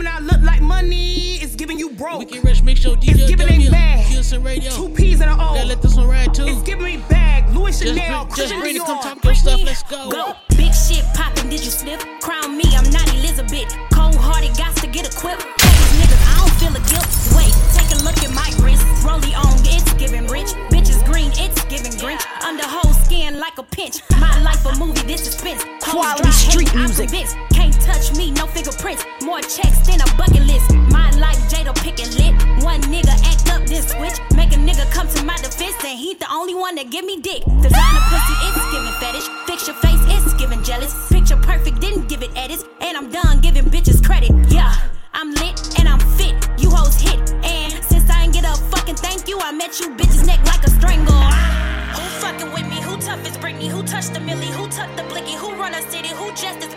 It's 0.02 0.10
giving 0.10 0.26
out 0.26 0.32
look 0.34 0.42
like 0.42 0.60
money. 0.60 1.38
It's 1.38 1.54
giving 1.54 1.78
you 1.78 1.90
broke. 1.90 2.18
We 2.18 2.26
can 2.26 2.42
rush 2.42 2.60
mix 2.60 2.80
show 2.80 2.96
DJ 2.96 3.14
It's 3.14 3.30
giving 3.30 3.46
they 3.46 3.70
bag. 3.70 4.04
Kielson 4.06 4.44
Radio. 4.44 4.72
Two 4.72 4.88
P's 4.88 5.20
and 5.20 5.30
an 5.30 5.38
O. 5.38 5.54
Gotta 5.54 5.64
let 5.64 5.80
this 5.80 5.94
one 5.94 6.08
ride 6.08 6.34
too. 6.34 6.44
It's 6.44 6.60
giving 6.62 6.84
me 6.84 6.96
bag. 7.08 7.48
Louis 7.54 7.70
Just, 7.70 7.94
Chanel, 7.94 8.24
bring, 8.24 8.36
just 8.36 8.54
bring 8.58 8.76
it. 8.76 8.82
Come 8.82 8.98
talk 8.98 9.24
your 9.24 9.34
stuff. 9.36 9.62
Let's 9.62 9.84
go. 9.84 10.10
Go. 10.10 10.34
Big 10.56 10.74
shit 10.74 11.04
poppin', 11.14 11.48
did 11.48 11.62
you 11.62 11.70
slip? 11.70 12.00
Crown 12.20 12.58
me, 12.58 12.64
I'm 12.74 12.90
not 12.90 13.06
Elizabeth. 13.14 13.70
Cold 13.94 14.16
hearted, 14.16 14.50
got 14.58 14.74
to 14.82 14.88
get 14.88 15.06
equipped. 15.06 15.46
Tell 15.58 15.70
these 15.70 15.94
niggas, 16.02 16.22
I 16.26 16.34
don't 16.42 16.54
feel 16.58 16.74
a 16.74 16.82
guilt. 16.90 17.06
Wait, 17.38 17.54
take 17.70 17.94
a 17.94 18.02
look 18.02 18.18
at 18.26 18.34
my 18.34 18.50
wrist. 18.58 18.82
Rolly 19.06 19.34
on, 19.38 19.54
it's 19.70 19.92
giving 19.94 20.26
rich. 20.26 20.50
Bitches 20.74 20.98
green, 21.06 21.30
it's 21.38 21.62
giving 21.70 21.94
Grinch. 22.02 22.26
Under 22.42 22.64
whole 22.66 22.92
skin 23.06 23.38
like 23.38 23.56
a 23.58 23.62
pinch. 23.62 24.02
My 24.18 24.42
life 24.42 24.66
a 24.66 24.74
movie, 24.76 25.06
this 25.06 25.22
suspense. 25.22 25.62
Clothes 25.78 25.94
Quality 25.94 26.22
dry, 26.22 26.30
street 26.32 26.68
hate, 26.70 26.76
I'm 26.76 26.90
music. 26.90 27.10
Touch 27.92 28.16
me, 28.16 28.30
no 28.32 28.46
fingerprints. 28.46 29.04
More 29.22 29.40
checks 29.40 29.78
than 29.86 30.00
a 30.00 30.08
bucket 30.16 30.44
list. 30.46 30.74
My 30.90 31.10
life, 31.18 31.38
Jada 31.50 31.74
pickin' 31.76 32.10
lit. 32.16 32.32
One 32.64 32.80
nigga 32.82 33.14
act 33.30 33.50
up, 33.52 33.66
then 33.66 33.82
switch. 33.82 34.16
Make 34.34 34.52
a 34.52 34.56
nigga 34.56 34.90
come 34.90 35.08
to 35.08 35.24
my 35.24 35.36
defense, 35.36 35.76
and 35.84 35.98
he 35.98 36.14
the 36.14 36.30
only 36.30 36.54
one 36.54 36.74
that 36.76 36.90
give 36.90 37.04
me 37.04 37.20
dick. 37.20 37.42
Designer 37.44 38.02
pussy, 38.10 38.34
it's 38.46 38.64
giving 38.72 38.96
fetish. 39.00 39.28
Fix 39.46 39.66
your 39.66 39.76
face, 39.76 40.00
it's 40.14 40.34
giving 40.34 40.62
jealous. 40.62 40.92
Picture 41.08 41.36
perfect, 41.36 41.80
didn't 41.80 42.08
give 42.08 42.22
it 42.22 42.30
edits. 42.36 42.64
And 42.80 42.96
I'm 42.96 43.10
done 43.10 43.40
giving 43.40 43.64
bitches 43.64 44.04
credit. 44.04 44.32
Yeah, 44.48 44.72
I'm 45.12 45.30
lit 45.34 45.56
and 45.78 45.88
I'm 45.88 46.00
fit. 46.18 46.34
You 46.58 46.70
hoes 46.70 47.00
hit. 47.00 47.18
And 47.44 47.72
since 47.84 48.08
I 48.10 48.24
ain't 48.24 48.32
get 48.32 48.44
a 48.44 48.54
fucking 48.72 48.96
thank 48.96 49.28
you, 49.28 49.38
I 49.40 49.52
met 49.52 49.80
you 49.80 49.90
bitches 49.90 50.26
neck 50.26 50.40
like 50.46 50.64
a 50.64 50.70
strangle. 50.70 51.14
Who 51.96 52.04
fucking 52.24 52.52
with 52.52 52.66
me? 52.68 52.80
Who 52.80 52.96
tough 52.96 53.24
as 53.26 53.36
Britney? 53.38 53.68
Who 53.68 53.82
touched 53.82 54.14
the 54.14 54.20
millie? 54.20 54.52
Who 54.58 54.68
tucked 54.68 54.96
the 54.96 55.04
blicky? 55.04 55.34
Who 55.34 55.54
run 55.54 55.74
a 55.74 55.82
city? 55.90 56.08
Who 56.08 56.30
just 56.30 56.58
as 56.66 56.74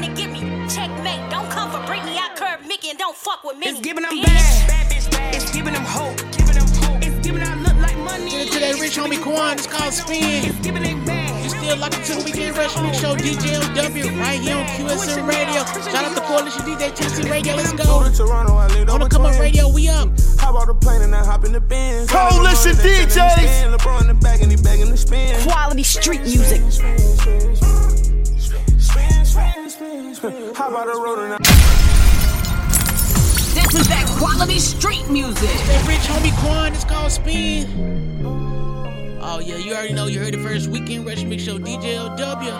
wanna 0.00 0.14
give 0.14 0.30
me. 0.30 0.40
Checkmate, 0.68 1.30
don't 1.30 1.50
come 1.50 1.70
for 1.70 1.78
Britney. 1.90 2.16
I 2.16 2.30
curve 2.36 2.66
Mickey 2.66 2.90
and 2.90 2.98
don't 2.98 3.16
fuck 3.16 3.42
with 3.42 3.58
me. 3.58 3.66
It's 3.66 3.80
giving 3.80 4.04
them 4.04 4.14
bitch. 4.14 4.24
bad. 4.24 4.68
bad 4.68 4.92
bitch 4.92 5.10
bad. 5.10 5.34
It's 5.34 5.50
giving 5.50 5.74
them 5.74 5.84
hope. 5.84 6.16
Giving 6.38 6.54
them 6.54 6.68
hope. 6.82 7.02
It's 7.02 7.26
giving 7.26 7.42
out 7.42 7.58
look 7.58 7.74
like 7.82 7.98
money. 7.98 8.30
Get 8.30 8.46
it 8.46 8.52
to 8.52 8.60
that 8.60 8.80
rich 8.80 8.96
homie 8.96 9.20
Quan. 9.20 9.58
It's 9.58 9.66
called 9.66 9.92
Spin. 9.92 10.44
It's 10.46 10.60
giving 10.60 10.82
they 10.82 10.94
bad. 11.02 11.42
You 11.42 11.50
still 11.50 11.76
locked 11.78 11.98
into 11.98 12.14
the 12.14 12.22
weekend 12.24 12.56
rush 12.56 12.80
mix 12.80 13.00
show 13.00 13.16
DJ 13.16 13.58
LW 13.58 14.20
right 14.20 14.40
here 14.40 14.56
on 14.56 14.66
QSN 14.78 15.26
Radio. 15.26 15.64
Shout 15.90 16.04
out 16.04 16.14
to 16.14 16.22
Coalition 16.22 16.62
DJ 16.62 16.94
TC 16.94 17.28
Radio. 17.28 17.56
Let's 17.56 17.72
go. 17.72 18.06
On 18.94 19.00
the 19.00 19.08
come 19.10 19.26
up 19.26 19.38
radio, 19.38 19.68
we 19.68 19.88
up. 19.88 20.08
Hop 20.38 20.54
out 20.54 20.66
the 20.68 20.74
plane 20.74 21.02
and 21.02 21.14
I 21.14 21.24
hop 21.24 21.44
in 21.44 21.52
the 21.52 21.60
Benz. 21.60 22.10
Coalition 22.10 22.74
DJs. 22.78 23.74
LeBron 23.74 24.02
in 24.02 24.06
the 24.08 24.14
back 24.14 24.42
and 24.42 24.50
he 24.50 24.56
begging 24.62 24.90
to 24.90 24.96
spin. 24.96 25.34
Quality 25.42 25.82
street 25.82 26.22
music. 26.22 26.62
Hop 29.38 30.72
out 30.72 30.86
the 30.86 31.00
road 31.00 31.18
and 31.20 31.34
I 31.34 31.38
This 33.54 33.80
is 33.80 33.88
that 33.88 34.06
quality 34.18 34.58
street 34.58 35.08
music. 35.08 35.48
That 35.66 35.86
rich 35.86 36.00
homie 36.08 36.36
Quan, 36.40 36.72
it's 36.74 36.84
called 36.84 37.12
Spin. 37.12 38.18
Oh 39.20 39.40
yeah, 39.40 39.56
you 39.56 39.72
already 39.74 39.94
know. 39.94 40.06
You 40.06 40.20
heard 40.20 40.34
the 40.34 40.42
first 40.42 40.68
weekend 40.68 41.06
Rush 41.06 41.22
Mix 41.22 41.42
Show. 41.44 41.58
DJ 41.58 41.96
LW, 41.96 42.52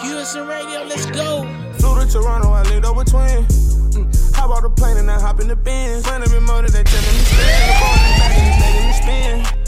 QSN 0.00 0.48
Radio. 0.48 0.84
Let's 0.84 1.06
go. 1.06 1.46
Flew 1.78 1.98
to 1.98 2.12
Toronto, 2.12 2.50
I 2.50 2.62
lived 2.64 2.84
over 2.84 3.04
twin. 3.04 3.44
Mm. 3.46 4.34
Hop 4.34 4.50
out 4.50 4.62
the 4.62 4.70
plane 4.70 4.96
and 4.96 5.10
I 5.10 5.18
hop 5.20 5.40
in 5.40 5.48
the 5.48 5.56
Benz. 5.56 6.02
Plan 6.04 6.22
every 6.22 6.40
motor 6.40 6.68
that 6.68 6.86
telling 6.86 7.16
me 7.16 7.24
spin. 7.24 7.46
The 7.66 7.76
ball 7.80 7.94
in 7.94 8.02
the 8.04 8.18
back 8.20 8.32
and 8.36 8.46
it's 8.48 8.60
making 8.60 8.86
me 8.86 8.92
spin. 8.92 9.44
Spin, 9.44 9.59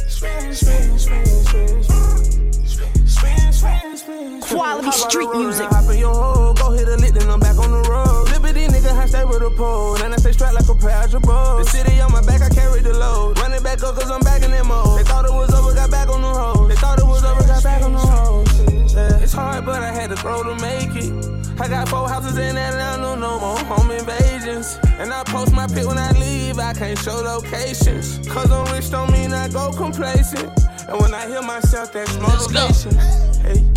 back 13.76 13.88
up, 13.88 13.94
cause 13.94 14.10
I'm 14.10 14.20
back 14.20 14.42
in 14.42 14.50
that 14.50 14.66
mode. 14.66 14.98
They 14.98 15.04
thought 15.04 15.24
it 15.24 15.32
was 15.32 15.52
over, 15.54 15.74
got 15.74 15.90
back 15.90 16.08
on 16.08 16.20
the 16.20 16.28
road. 16.28 16.68
They 16.68 16.74
thought 16.74 16.98
it 16.98 17.06
was 17.06 17.24
over, 17.24 17.40
got 17.46 17.62
back 17.62 17.82
on 17.82 17.92
the 17.92 17.98
road. 17.98 18.46
Yeah, 18.92 19.22
it's 19.22 19.32
hard, 19.32 19.64
but 19.64 19.82
I 19.82 19.90
had 19.92 20.10
to 20.10 20.16
grow 20.16 20.42
to 20.42 20.54
make 20.60 20.94
it. 20.94 21.12
I 21.60 21.68
got 21.68 21.88
four 21.88 22.08
houses 22.08 22.36
in 22.36 22.56
Atlanta, 22.56 23.16
no 23.16 23.40
more 23.40 23.58
home 23.58 23.90
invasions. 23.90 24.78
And 24.98 25.12
I 25.12 25.22
post 25.24 25.52
my 25.54 25.66
pic 25.66 25.86
when 25.86 25.98
I 25.98 26.10
leave, 26.12 26.58
I 26.58 26.74
can't 26.74 26.98
show 26.98 27.16
locations. 27.16 28.18
Cause 28.28 28.50
I'm 28.50 28.70
rich 28.74 28.90
don't 28.90 29.10
mean 29.10 29.32
I 29.32 29.48
go 29.48 29.72
complacent. 29.72 30.50
And 30.88 31.00
when 31.00 31.14
I 31.14 31.26
hear 31.26 31.42
myself, 31.42 31.92
that's 31.92 32.14
motivation. 32.18 32.94
Hey, 33.40 33.71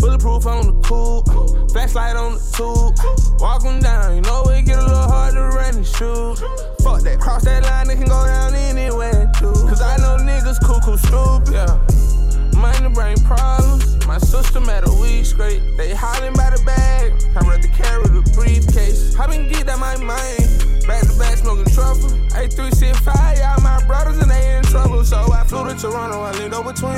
bulletproof 0.00 0.46
on 0.46 0.66
the 0.66 0.74
coupe, 0.82 1.28
flashlight 1.72 2.16
on 2.16 2.34
the 2.34 2.42
tube. 2.56 2.96
Walking 3.40 3.80
down, 3.80 4.16
you 4.16 4.22
know 4.22 4.42
it 4.44 4.64
get 4.64 4.78
a 4.78 4.82
little 4.82 4.96
hard 4.96 5.34
to 5.34 5.42
run 5.42 5.76
and 5.76 5.86
shoot. 5.86 6.36
Fuck 6.82 7.02
that, 7.02 7.18
cross 7.20 7.44
that 7.44 7.62
line, 7.62 7.90
it 7.90 7.96
can 7.96 8.08
go 8.08 8.24
down 8.24 8.54
anywhere, 8.54 9.30
too. 9.38 9.52
Cause 9.68 9.82
I 9.82 9.96
know 9.98 10.16
niggas 10.18 10.60
cuckoo 10.60 10.96
stupid, 10.96 11.52
yeah. 11.52 12.60
Money 12.60 12.92
bring 12.92 13.16
problems. 13.24 14.06
My 14.06 14.18
sister 14.18 14.60
made 14.60 14.84
a 14.86 14.92
weed 15.00 15.24
scrape. 15.24 15.62
They 15.76 15.94
hollering 15.94 16.34
by 16.34 16.50
the 16.50 16.62
bag. 16.64 17.12
I 17.36 17.40
rather 17.48 17.68
carry 17.68 18.04
the 18.04 18.22
briefcase. 18.34 19.18
I 19.18 19.26
been 19.26 19.48
get 19.48 19.66
that 19.66 19.78
my 19.78 19.96
mind. 19.96 20.69
Back 20.86 21.06
to 21.06 21.18
back 21.18 21.36
smoking 21.38 21.72
truffle. 21.72 22.10
A3 22.30 22.78
shit 22.78 22.96
fire. 22.96 23.36
Y'all 23.36 23.60
my 23.62 23.84
brothers 23.86 24.18
and 24.18 24.30
they 24.30 24.56
in 24.56 24.62
trouble. 24.64 25.04
So 25.04 25.16
I 25.32 25.44
flew 25.44 25.64
to 25.68 25.74
Toronto. 25.74 26.20
I 26.20 26.32
lived 26.32 26.54
over 26.54 26.72
twin. 26.72 26.96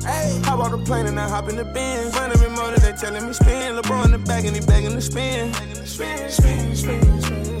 Hey, 0.00 0.40
hop 0.44 0.60
out 0.60 0.70
the 0.70 0.82
plane 0.84 1.06
and 1.06 1.18
I 1.18 1.28
hop 1.28 1.48
in 1.48 1.56
the 1.56 1.64
Benz. 1.64 2.14
Run 2.14 2.30
every 2.30 2.50
motor. 2.50 2.78
They 2.80 2.92
telling 2.92 3.26
me 3.26 3.32
spin. 3.32 3.76
LeBron 3.76 4.06
in 4.06 4.10
the 4.12 4.18
back 4.18 4.44
and 4.44 4.54
he 4.54 4.62
begging 4.64 4.92
to 4.92 5.00
spin. 5.00 5.52
Spin, 5.84 6.30
spin, 6.30 6.76
spin, 6.76 7.22
spin, 7.22 7.60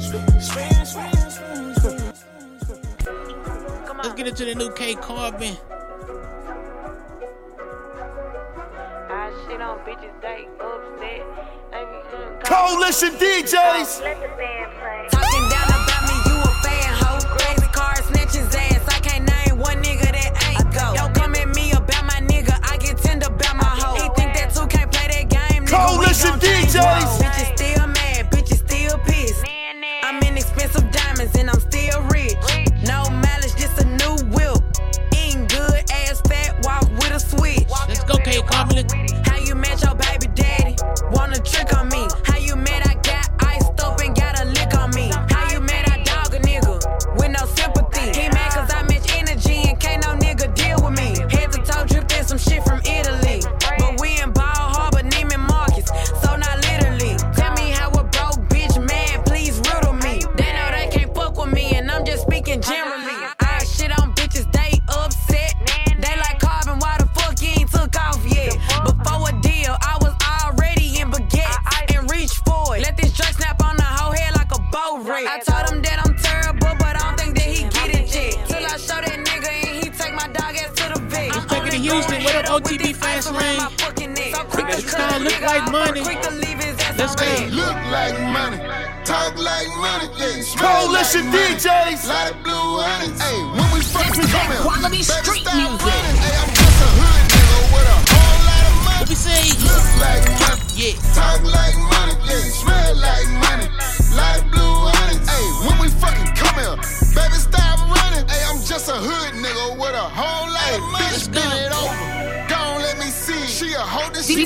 Spin, 0.00 0.40
spin, 0.40 0.86
spin, 0.86 1.30
spin, 1.30 1.74
spin. 1.74 2.12
Let's 4.02 4.14
get 4.14 4.28
into 4.28 4.44
the 4.44 4.54
new 4.54 4.70
K 4.72 4.94
Carbon. 4.94 5.56
Coalition 12.44 13.12
DJs. 13.18 13.98
Talking 15.10 15.10
down 15.10 15.10
about 15.10 15.35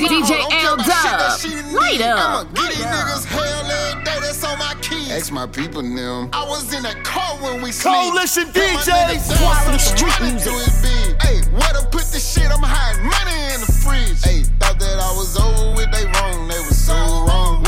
DJ 0.08 0.28
don't 0.38 0.50
care 0.50 0.74
about 0.74 0.86
shit 0.86 0.86
that 0.86 1.20
L-Dub. 1.20 1.40
she 1.40 1.76
Light 1.76 2.00
up. 2.00 2.18
I'ma 2.18 2.42
get 2.54 2.70
these 2.70 2.84
niggas 2.86 3.24
hell 3.26 3.70
every 3.70 4.04
day. 4.04 4.18
That's 4.20 4.44
on 4.44 4.58
my 4.58 4.74
keys. 4.80 5.10
Ask 5.10 5.32
my 5.32 5.46
people 5.46 5.82
now. 5.82 6.28
I 6.32 6.44
was 6.48 6.72
in 6.72 6.82
that 6.84 7.02
car 7.04 7.36
when 7.42 7.62
we 7.62 7.72
sleep. 7.72 7.94
Coalition 7.94 8.52
Tell 8.52 8.74
my 8.74 8.80
DJs. 8.80 8.86
niggas 8.86 9.28
down, 9.28 9.38
Quality 9.38 9.78
some 9.78 9.96
street 9.96 10.20
money 10.20 10.32
music. 10.32 10.52
to 10.52 10.58
his. 10.58 10.80
Hey, 11.22 11.38
where 11.52 11.72
to 11.74 11.82
put 11.90 12.04
the 12.12 12.18
shit? 12.20 12.48
I'm 12.50 12.62
hiding 12.62 13.04
money 13.04 13.54
in 13.54 13.60
the 13.60 13.70
fridge. 13.82 14.22
Hey, 14.24 14.42
thought 14.58 14.78
that 14.78 14.98
I 14.98 15.10
was 15.16 15.36
over 15.36 15.74
with. 15.76 15.90
They 15.92 16.04
wrong. 16.06 16.48
They 16.48 16.58
was 16.64 16.78
so 16.78 16.94
wrong. 17.26 17.62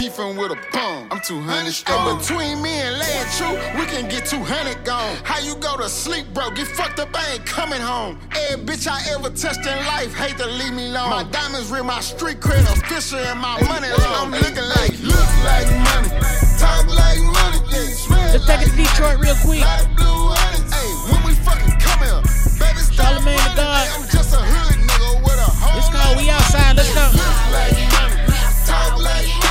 Beefing 0.00 0.34
with 0.34 0.50
a 0.50 0.56
bum. 0.72 1.08
I'm 1.10 1.20
200 1.20 1.70
strong. 1.72 2.16
between 2.16 2.62
me 2.62 2.72
and 2.72 2.96
Land 2.96 3.28
True, 3.36 3.52
we 3.76 3.84
can 3.84 4.08
get 4.08 4.24
200 4.24 4.82
gone. 4.82 5.14
How 5.24 5.38
you 5.40 5.54
go 5.56 5.76
to 5.76 5.90
sleep, 5.90 6.24
bro? 6.32 6.50
Get 6.52 6.68
fucked 6.68 6.98
up, 7.00 7.10
I 7.12 7.34
ain't 7.34 7.44
coming 7.44 7.82
home. 7.82 8.18
Every 8.48 8.64
bitch 8.64 8.88
I 8.88 8.96
ever 9.12 9.28
touched 9.28 9.66
in 9.68 9.76
life, 9.84 10.14
hate 10.16 10.38
to 10.38 10.46
leave 10.46 10.72
me 10.72 10.88
alone. 10.88 11.10
My 11.10 11.24
diamonds 11.24 11.70
real, 11.70 11.84
my 11.84 12.00
street 12.00 12.40
cred 12.40 12.64
official, 12.72 13.18
and 13.18 13.38
my 13.38 13.60
money 13.68 13.92
long. 14.00 14.24
I'm 14.24 14.32
looking 14.32 14.68
like, 14.80 14.96
look 15.04 15.30
like 15.44 15.68
money, 15.68 16.08
talk 16.56 16.88
like 16.88 17.20
money, 17.36 17.60
yeah, 17.68 18.32
Let's 18.32 18.46
take 18.48 18.62
it 18.64 18.70
to 18.72 18.76
Detroit 18.80 19.20
real 19.20 19.36
quick. 19.44 19.60
Lot 19.60 19.84
of 19.84 19.96
blue 20.00 20.32
honey, 20.32 20.64
hey, 20.72 20.90
when 21.12 21.20
we 21.28 21.32
fucking 21.44 21.76
come 21.76 22.00
here, 22.00 22.24
baby, 22.56 22.80
stop 22.88 23.20
running, 23.20 23.36
God. 23.52 23.84
I'm 24.00 24.08
just 24.08 24.32
a 24.32 24.40
hood 24.40 24.80
nigga 24.80 25.20
with 25.20 25.36
a 25.36 25.50
whole 25.60 25.76
It's 25.76 25.92
called 25.92 26.16
We 26.16 26.32
Outside. 26.32 26.80
Let's 26.80 26.88
go. 26.96 27.04
Look 27.12 27.36
like 27.52 27.76
money, 27.92 28.16
talk 28.64 28.96
like 28.96 29.28
money, 29.44 29.49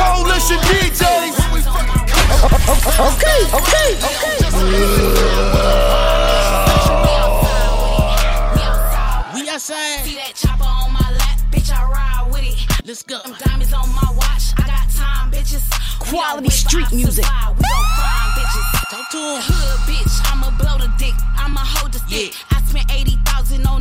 Coalition 0.00 0.56
DJs. 0.64 1.36
We 1.52 1.60
fucking 1.60 2.00
Okay, 3.12 3.40
okay, 3.52 3.90
okay. 4.08 4.34
We 9.34 9.48
outside. 9.50 10.00
See 10.04 10.16
that 10.16 10.32
chopper 10.34 10.64
on 10.64 10.92
my 10.92 11.04
lap, 11.20 11.38
bitch, 11.52 11.70
I 11.70 11.84
ride 11.84 12.32
with 12.32 12.44
it. 12.44 12.56
Let's 12.86 13.02
go. 13.02 13.20
Them 13.22 13.36
diamonds 13.44 13.74
on 13.74 13.88
my 13.94 14.08
watch, 14.16 14.54
I 14.56 14.64
got 14.66 14.88
time, 14.88 15.30
bitches. 15.30 15.68
We 16.00 16.08
Quality 16.08 16.32
don't 16.32 16.42
wait 16.44 16.52
for 16.52 16.56
street 16.56 16.84
us 16.84 16.90
to 16.90 16.96
music. 16.96 17.24
slide, 17.26 17.54
We 17.58 17.64
gon' 17.68 17.84
find 18.00 18.30
bitches. 18.40 18.64
Talk 18.90 19.10
to 19.10 19.18
him. 19.18 19.42
Hood 19.44 19.80
bitch, 19.84 20.14
I'ma 20.32 20.48
blow 20.56 20.78
the 20.78 20.88
dick, 20.96 21.14
I'ma 21.36 21.60
hold 21.60 21.92
the 21.92 21.98
stick. 21.98 22.32
Yeah. 22.32 22.56
I 22.56 22.62
spent 22.64 22.90
80,000 22.90 23.66
on 23.66 23.79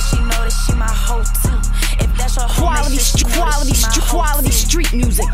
sure 0.00 0.18
she 0.18 0.24
know 0.24 0.40
that 0.44 0.52
she 0.52 0.74
my 0.74 0.88
hoe 0.88 1.24
too. 1.24 1.56
If 2.04 2.10
that's 2.16 2.36
your 2.36 2.48
quality, 2.48 2.98
sure 2.98 3.30
quality, 3.32 3.72
quality 4.08 4.50
street 4.50 4.92
music. 4.92 5.26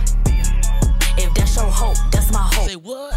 If 1.18 1.34
that's 1.34 1.56
your 1.56 1.70
hope, 1.70 1.96
that's 2.10 2.32
my 2.32 2.42
hope. 2.42 2.68
Say 2.68 2.76
what? 2.76 3.14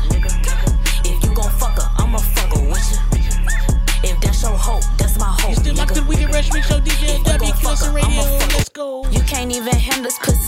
If 1.06 1.24
you 1.24 1.34
gon' 1.36 1.52
fuck 1.52 1.78
her, 1.78 1.90
I'ma 1.98 2.18
fuck 2.18 2.58
her 2.58 2.70
with 2.70 2.88
you. 2.92 4.10
If 4.10 4.20
that's 4.22 4.42
your 4.42 4.58
hope, 4.58 4.84
that's 4.98 5.18
my 5.20 5.28
hope. 5.28 5.50
You 5.52 5.56
still 5.56 5.76
like 5.76 5.94
the 5.94 6.04
Weekend 6.04 6.34
Rush 6.34 6.52
Mix 6.52 6.68
Show, 6.68 6.80
DJ 6.80 7.16
and 7.16 7.26
W, 7.26 7.54
Radio. 7.94 8.22
Let's 8.54 8.70
go. 8.70 9.06
You 9.10 9.22
can't 9.22 9.52
even 9.52 9.74
handle 9.74 10.04
this 10.04 10.20
pussy. 10.20 10.45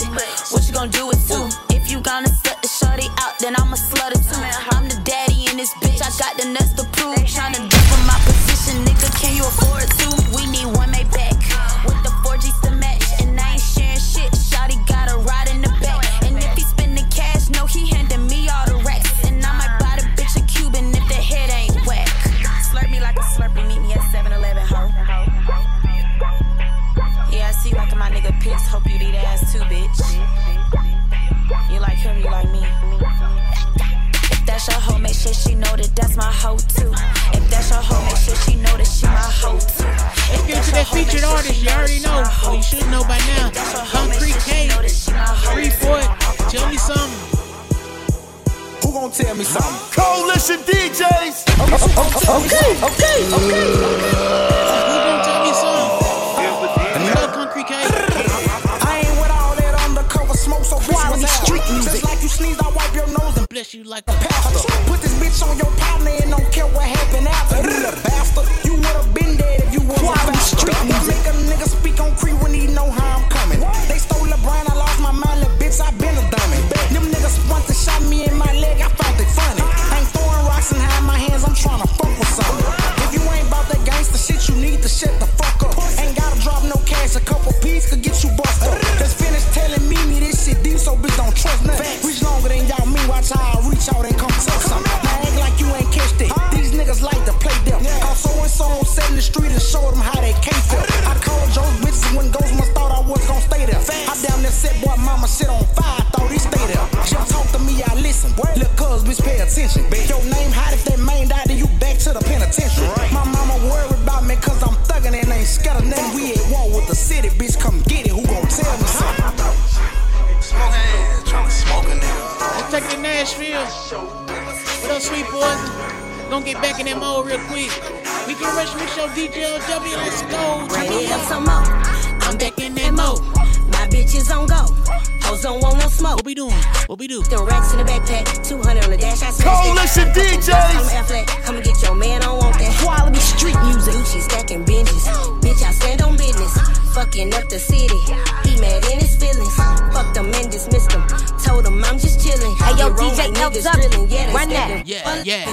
up. 153.65 153.75
yeah, 154.09 154.33
run 154.33 154.49
that. 154.49 154.83
Yeah, 154.85 155.23
yeah. 155.23 155.45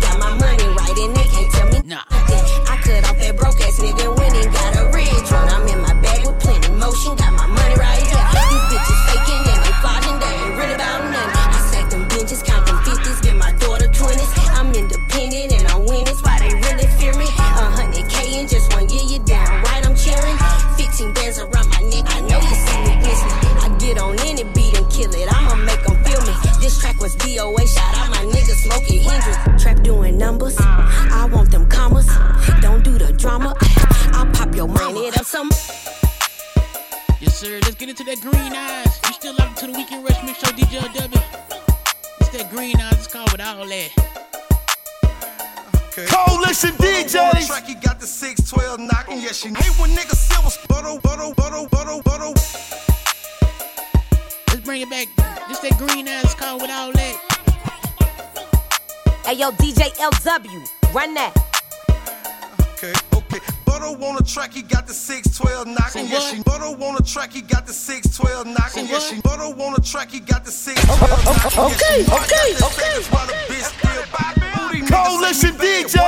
Got 0.00 0.18
my 0.18 0.30
money 0.38 0.66
right, 0.74 0.98
and 0.98 1.16
they 1.16 1.24
can't 1.24 1.52
tell 1.52 1.68
me 1.68 1.80
nothing. 1.86 2.42
I 2.68 2.76
cut 2.82 3.04
off 3.08 3.18
that 3.18 3.36
broke 3.36 3.60
ass 3.60 3.78
nigga 3.80 4.16
when 4.18 4.34
he 4.34 4.44
got 4.46 4.76
a 4.76 4.84
ridge. 4.90 5.32
I'm 5.32 5.68
in 5.68 5.80
my 5.82 5.94
bag 6.02 6.26
with 6.26 6.40
plenty 6.40 6.68
motion, 6.72 7.16
got 7.16 7.32
my 7.32 7.46
money. 7.46 7.61
Run 61.02 61.14
that. 61.14 61.34
Okay, 62.78 62.94
okay. 63.10 63.40
Butter 63.66 63.90
on 63.90 64.14
the 64.14 64.22
track, 64.22 64.52
he 64.52 64.62
got 64.62 64.86
the 64.86 64.94
612 64.94 65.66
knocking. 65.66 66.06
Yes, 66.06 66.30
she 66.30 66.40
butter 66.44 66.70
on 66.78 66.94
the 66.94 67.02
track, 67.02 67.32
he 67.32 67.42
got 67.42 67.66
the 67.66 67.72
612 67.72 68.46
knocking. 68.46 68.86
Yes, 68.86 69.10
she 69.10 69.20
butter 69.20 69.50
on 69.50 69.74
the 69.74 69.80
track, 69.82 70.12
he 70.12 70.20
got 70.20 70.44
the 70.44 70.52
612 70.52 71.02
knocking. 71.26 71.74
Okay, 71.74 72.06
okay, 72.06 72.54
okay. 72.54 73.02
okay. 73.02 73.42
Coalition 74.86 75.58
DJs. 75.58 75.98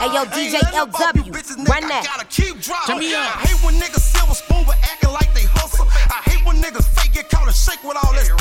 Hey 0.00 0.08
yo, 0.08 0.24
DJ 0.24 0.56
LW, 0.72 1.68
run 1.68 1.84
that. 1.92 2.08
Gotta 2.08 2.24
keep. 2.32 2.56
I 2.72 3.44
hate 3.44 3.60
when 3.60 3.74
niggas 3.76 4.00
silver 4.00 4.32
spoon 4.32 4.64
but 4.64 4.80
acting 4.88 5.12
like 5.12 5.28
they 5.34 5.44
hustle. 5.52 5.84
I 6.08 6.24
hate 6.32 6.40
when 6.46 6.56
niggas 6.64 6.88
fake 6.96 7.12
get 7.12 7.28
caught 7.28 7.44
and 7.44 7.54
shake 7.54 7.84
with 7.84 7.98
all 8.00 8.14
this. 8.14 8.32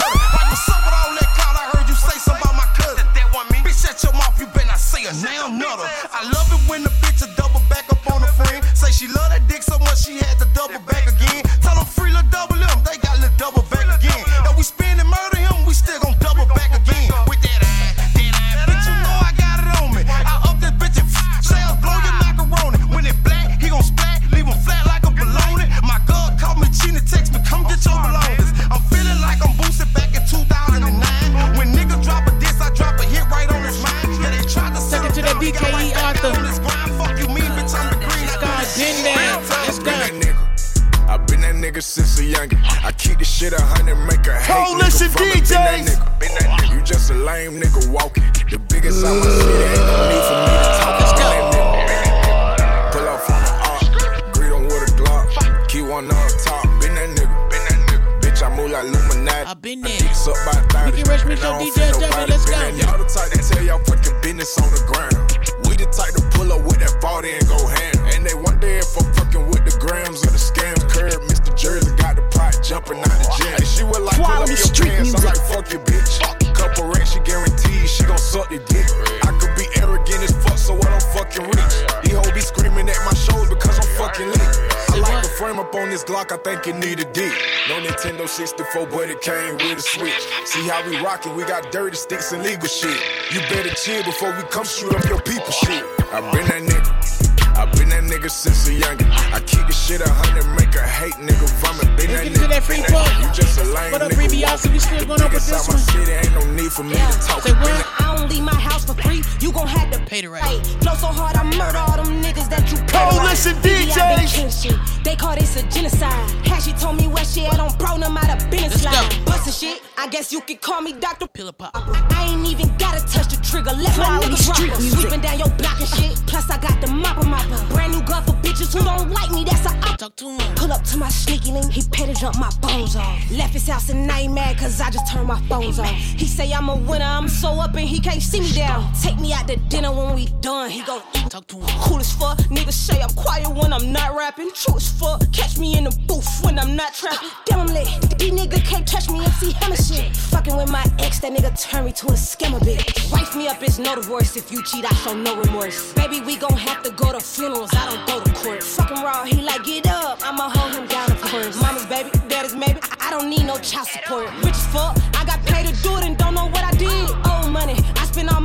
Frame 85.52 85.66
up 85.66 85.76
on 85.76 85.90
this 85.90 86.04
Glock, 86.04 86.32
I 86.32 86.38
think 86.38 86.68
it 86.68 86.76
need 86.76 87.00
a 87.00 87.06
dick. 87.12 87.34
No 87.68 87.80
Nintendo 87.80 88.28
64, 88.28 88.88
but 88.88 89.10
it 89.10 89.22
came 89.22 89.56
with 89.56 89.78
a 89.78 89.82
switch. 89.82 90.24
See 90.46 90.68
how 90.68 90.88
we 90.88 90.98
rockin', 91.02 91.36
we 91.36 91.44
got 91.44 91.72
dirty 91.72 91.96
sticks 91.98 92.32
and 92.32 92.44
legal 92.44 92.68
shit. 92.68 92.98
You 93.34 93.42
better 93.50 93.74
chill 93.76 94.04
before 94.04 94.32
we 94.36 94.44
come 94.44 94.66
shoot 94.66 94.94
up 94.94 95.04
your 95.06 95.22
people 95.22 95.52
shit. 95.52 95.84
I 96.14 96.22
been 96.32 96.48
that 96.48 96.64
nigga. 96.64 97.58
I 97.58 97.66
been 97.72 97.90
that 97.90 98.04
nigga 98.04 98.30
since 98.30 98.68
a 98.68 98.72
youngin'. 98.72 99.10
I 99.34 99.40
keep 99.42 99.68
the 99.68 99.74
shit 99.74 100.02
a 100.02 100.10
hundred, 100.10 100.48
make 100.56 100.74
a 100.76 100.88
hate 100.88 101.16
nigga 101.16 101.48
vomit. 101.60 101.86
Been 101.98 102.12
that 102.12 102.24
Let's 102.24 102.30
get 102.30 102.34
to 102.36 102.40
nigga. 102.40 102.50
that 102.50 102.64
free 102.64 102.76
been 102.78 102.92
that 102.92 103.08
nigga. 103.08 103.28
You 103.28 103.34
just 103.34 103.60
a 103.60 103.64
lame 103.64 103.92
What 103.92 104.02
up, 104.02 104.12
nigga. 104.12 104.28
Reby 104.30 104.48
Austin? 104.48 104.72
We 104.72 104.80
still 104.80 105.06
going 105.06 105.22
up 105.22 105.34
with 105.34 105.46
this 105.46 105.52
out 105.52 105.68
my 105.68 105.76
one. 105.76 105.84
city, 105.84 106.12
ain't 106.12 106.34
no 106.34 106.44
need 106.54 106.72
for 106.72 106.84
me 106.84 106.96
to 106.96 107.20
talk. 107.20 107.44
Say 107.44 107.52
what? 107.54 107.86
I 108.00 108.11
don't 108.22 108.30
leave 108.32 108.44
my 108.44 108.56
house 108.56 108.86
for 108.86 108.94
free. 109.02 109.22
You 109.40 109.52
gon' 109.52 109.68
have 109.68 109.90
to 109.92 110.00
Pay 110.06 110.22
the 110.22 110.30
rate. 110.30 110.44
Hey, 110.44 110.60
blow 110.80 110.94
so 110.96 111.08
hard 111.08 111.36
I 111.36 111.44
murder 111.44 111.78
all 111.78 111.96
them 111.96 112.22
niggas 112.22 112.50
that 112.50 112.70
you 112.70 112.78
pay 112.84 113.00
Coalition 113.00 113.54
right. 113.56 113.64
Baby, 113.64 113.92
DJs. 113.92 115.04
They 115.04 115.16
call 115.16 115.36
this 115.36 115.56
a 115.56 115.64
genocide. 115.70 116.30
Had 116.46 116.62
she 116.62 116.74
told 116.74 116.98
me 116.98 117.08
where 117.08 117.24
she 117.24 117.46
at 117.46 117.60
on 117.60 117.76
bro, 117.78 117.98
no 117.98 118.10
matter 118.10 118.36
business 118.50 118.84
Let's 118.84 118.86
go. 118.86 119.16
line. 119.16 119.26
Bustin' 119.26 119.54
shit. 119.54 119.82
I 119.98 120.08
guess 120.08 120.34
you 120.34 120.42
could 120.42 120.62
call 120.62 120.82
me 120.82 120.94
Dr. 120.94 121.28
Pillar 121.28 121.54
pop. 121.54 121.72
I 121.74 122.28
ain't 122.30 122.46
even 122.46 122.68
gotta 122.78 123.00
touch 123.08 123.30
the 123.34 123.40
trigger. 123.42 123.72
Let 123.72 123.98
my 123.98 124.04
Quality 124.04 124.36
niggas 124.36 124.54
street 124.54 124.72
rock. 124.72 124.80
music. 124.82 125.00
Sweeping 125.00 125.22
down 125.22 125.40
your 125.40 125.50
block 125.56 125.80
and 125.80 125.88
shit. 125.88 126.14
Plus 126.28 126.50
I 126.50 126.58
got 126.58 126.82
the 126.82 126.88
mopper 126.88 127.24
mopper. 127.24 127.70
Brand 127.70 127.94
new 127.94 128.02
gun 128.04 128.24
for 128.24 128.34
bitches 128.44 128.76
who 128.76 128.84
don't 128.84 129.10
like 129.12 129.32
me. 129.32 129.46
That's 129.46 129.66
a 129.66 129.72
op. 129.88 129.98
Talk 129.98 130.16
to 130.18 130.28
him. 130.28 130.56
Pull 130.56 130.74
up 130.74 130.84
to 130.92 130.98
my 130.98 131.10
sneaky 131.10 131.52
link, 131.54 131.72
he 131.72 131.82
petted 131.92 132.18
jump 132.18 132.38
my 132.38 132.50
bones 132.60 132.96
off. 132.96 133.32
Left 133.32 133.54
his 133.54 133.68
house 133.68 133.90
and 133.90 134.12
I 134.12 134.22
ain't 134.22 134.34
mad 134.34 134.58
cause 134.58 134.82
I 134.82 134.90
just 134.90 135.12
turned 135.12 135.28
my 135.28 135.40
phones 135.48 135.80
off. 135.80 135.90
He 135.92 136.26
say 136.26 136.52
I'm 136.52 136.68
a 136.70 136.76
winner, 136.76 137.06
I'm 137.06 137.30
so 137.30 137.50
up 137.62 137.76
and 137.76 137.88
he 137.88 138.00
can't 138.00 138.11
see 138.20 138.42
me 138.42 138.52
down. 138.52 138.92
Take 139.02 139.20
me 139.20 139.34
out 139.34 139.48
to 139.48 139.58
dinner 139.70 139.92
when 139.92 140.16
we 140.16 140.26
done, 140.42 140.70
he 140.70 140.82
gon' 140.84 141.02
eat. 141.16 141.30
Talk 141.30 141.48
to 141.48 141.58
him. 141.58 141.68
Cool 141.82 142.00
as 142.00 142.12
fuck, 142.14 142.38
niggas 142.50 142.74
say 142.74 143.02
I'm 143.02 143.10
quiet 143.12 143.50
when 143.50 143.72
I'm 143.72 143.92
not 143.92 144.16
rapping. 144.16 144.52
True 144.54 144.76
as 144.78 144.90
fuck, 144.92 145.22
catch 145.32 145.58
me 145.58 145.78
in 145.78 145.86
the 145.86 145.92
booth 146.08 146.44
when 146.44 146.58
I'm 146.58 146.76
not 146.76 146.94
trapping. 146.94 147.30
Uh, 147.30 147.46
damn, 147.46 147.60
I'm 147.62 147.68
lit. 147.68 147.88
These 148.18 148.32
niggas 148.32 148.66
can't 148.66 148.88
touch 148.88 149.10
me 149.10 149.24
and 149.24 149.34
see 149.34 149.52
him 149.52 149.76
shit. 149.76 150.16
Fucking 150.16 150.56
with 150.58 150.72
my 150.72 150.86
ex, 151.00 151.20
that 151.20 151.32
nigga 151.32 151.52
turned 151.62 151.86
me 151.86 151.92
to 151.94 152.08
a 152.08 152.14
scammer 152.14 152.60
bitch. 152.60 153.12
Wife 153.12 153.36
me 153.36 153.48
up 153.48 153.62
is 153.62 153.80
no 153.80 153.96
divorce. 153.96 154.36
If 154.36 154.52
you 154.52 154.64
cheat, 154.64 154.86
I 154.86 154.94
show 154.96 155.14
no 155.14 155.36
remorse. 155.38 155.94
Baby, 155.94 156.22
we 156.22 156.38
gon' 156.38 156.58
have 156.58 156.82
to 156.84 156.92
go 156.92 157.12
to 157.12 157.20
funerals. 157.20 157.70
I 157.74 157.86
don't 157.90 158.08
go 158.08 158.24
to 158.24 158.34
court. 158.34 158.64
Fucking 158.64 159.04
raw, 159.04 159.24
he 159.24 159.42
like 159.42 159.64
get 159.64 159.88
up. 159.88 160.20
I'ma 160.24 160.50
hold 160.50 160.74
him 160.74 160.88
down, 160.88 161.12
of 161.12 161.24
uh, 161.24 161.28
course. 161.28 161.62
Mama's 161.62 161.86
baby, 161.86 162.10
daddy's 162.28 162.56
maybe. 162.56 162.80
I 162.82 163.02
I 163.12 163.20
don't 163.20 163.30
need 163.30 163.46
no 163.46 163.58
child 163.58 163.88
support. 163.88 164.32
Rich 164.38 164.56
as 164.56 164.68
fuck, 164.68 164.98
I 165.20 165.26
got 165.26 165.46
paid 165.46 165.68
to 165.68 165.84
do 165.84 165.98
it 165.98 166.06
and 166.06 166.18
don't 166.18 166.34
know 166.34 166.46
what 166.46 166.64
I 166.64 166.72
did. 166.72 167.10
Uh, 167.26 167.31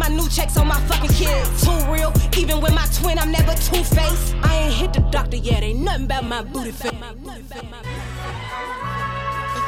my 0.08 0.14
new 0.14 0.28
checks 0.28 0.56
on 0.56 0.68
my 0.68 0.80
fucking 0.82 1.10
kids. 1.10 1.64
Too 1.64 1.76
real, 1.90 2.12
even 2.38 2.60
with 2.60 2.74
my 2.74 2.86
twin, 2.94 3.18
I'm 3.18 3.32
never 3.32 3.54
two 3.54 3.82
faced. 3.82 4.36
I 4.42 4.54
ain't 4.64 4.74
hit 4.74 4.92
the 4.92 5.00
doctor 5.10 5.36
yet, 5.36 5.62
ain't 5.62 5.80
nothing 5.80 6.04
about 6.04 6.24
my 6.24 6.42
booty 6.42 6.70
face. 6.70 6.92
Let's 6.92 7.50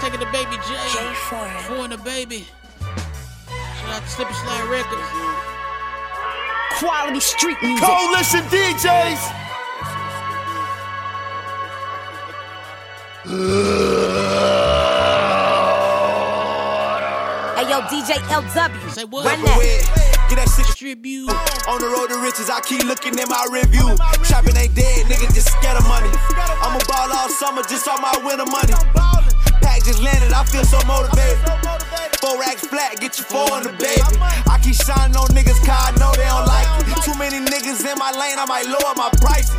take 0.01 0.15
it 0.15 0.21
to 0.21 0.31
Baby 0.31 0.57
J. 0.57 0.77
J. 0.93 1.15
Four 1.67 1.85
and 1.85 1.93
the 1.93 1.99
baby. 1.99 2.47
Shout 2.81 3.91
out 3.91 4.03
to 4.03 4.09
Slip 4.09 4.29
and 4.29 4.37
Slide 4.37 4.69
Records. 4.71 5.03
Quality 6.79 7.21
street 7.21 7.59
music. 7.63 7.89
Coalition 7.89 8.41
DJs. 8.53 9.33
Hey 17.57 17.69
yo, 17.69 17.81
DJ 17.91 18.15
LW. 18.31 18.91
Say 18.91 19.05
what? 19.05 19.25
Run 19.27 19.43
that. 19.43 20.08
Get 20.29 20.37
that 20.37 20.49
shit 20.53 20.69
Distribute. 20.69 21.33
On 21.67 21.81
the 21.81 21.89
road 21.89 22.13
to 22.13 22.21
riches, 22.21 22.53
I 22.53 22.61
keep 22.61 22.85
looking 22.85 23.17
at 23.19 23.29
my 23.29 23.41
review. 23.49 23.97
Trapping 24.29 24.57
ain't 24.61 24.77
dead, 24.77 25.09
nigga 25.09 25.27
just 25.33 25.49
scared 25.49 25.81
of 25.81 25.89
money. 25.89 26.13
I'ma 26.61 26.79
ball 26.85 27.09
all 27.09 27.29
summer 27.33 27.65
just 27.65 27.89
on 27.89 27.99
my 28.05 28.13
winter 28.21 28.45
money. 28.45 28.77
Pack 29.65 29.89
just 29.89 30.05
landed, 30.05 30.31
I 30.37 30.45
feel 30.45 30.65
so 30.69 30.77
motivated. 30.85 31.41
Four 32.21 32.37
racks 32.39 32.67
flat, 32.69 33.01
get 33.01 33.17
you 33.17 33.25
four 33.25 33.49
in 33.57 33.65
the 33.65 33.75
baby. 33.81 34.05
I 34.47 34.61
keep 34.61 34.77
shining 34.77 35.17
on 35.17 35.33
niggas, 35.33 35.59
cause 35.65 35.81
I 35.81 35.97
know 35.97 36.13
they 36.13 36.29
don't 36.29 36.45
like 36.45 36.69
it. 36.85 37.01
Too 37.03 37.17
many 37.17 37.41
niggas 37.41 37.81
in 37.81 37.97
my 37.97 38.13
lane, 38.13 38.37
I 38.37 38.45
might 38.45 38.69
lower 38.69 38.93
my 38.95 39.09
prices. 39.25 39.57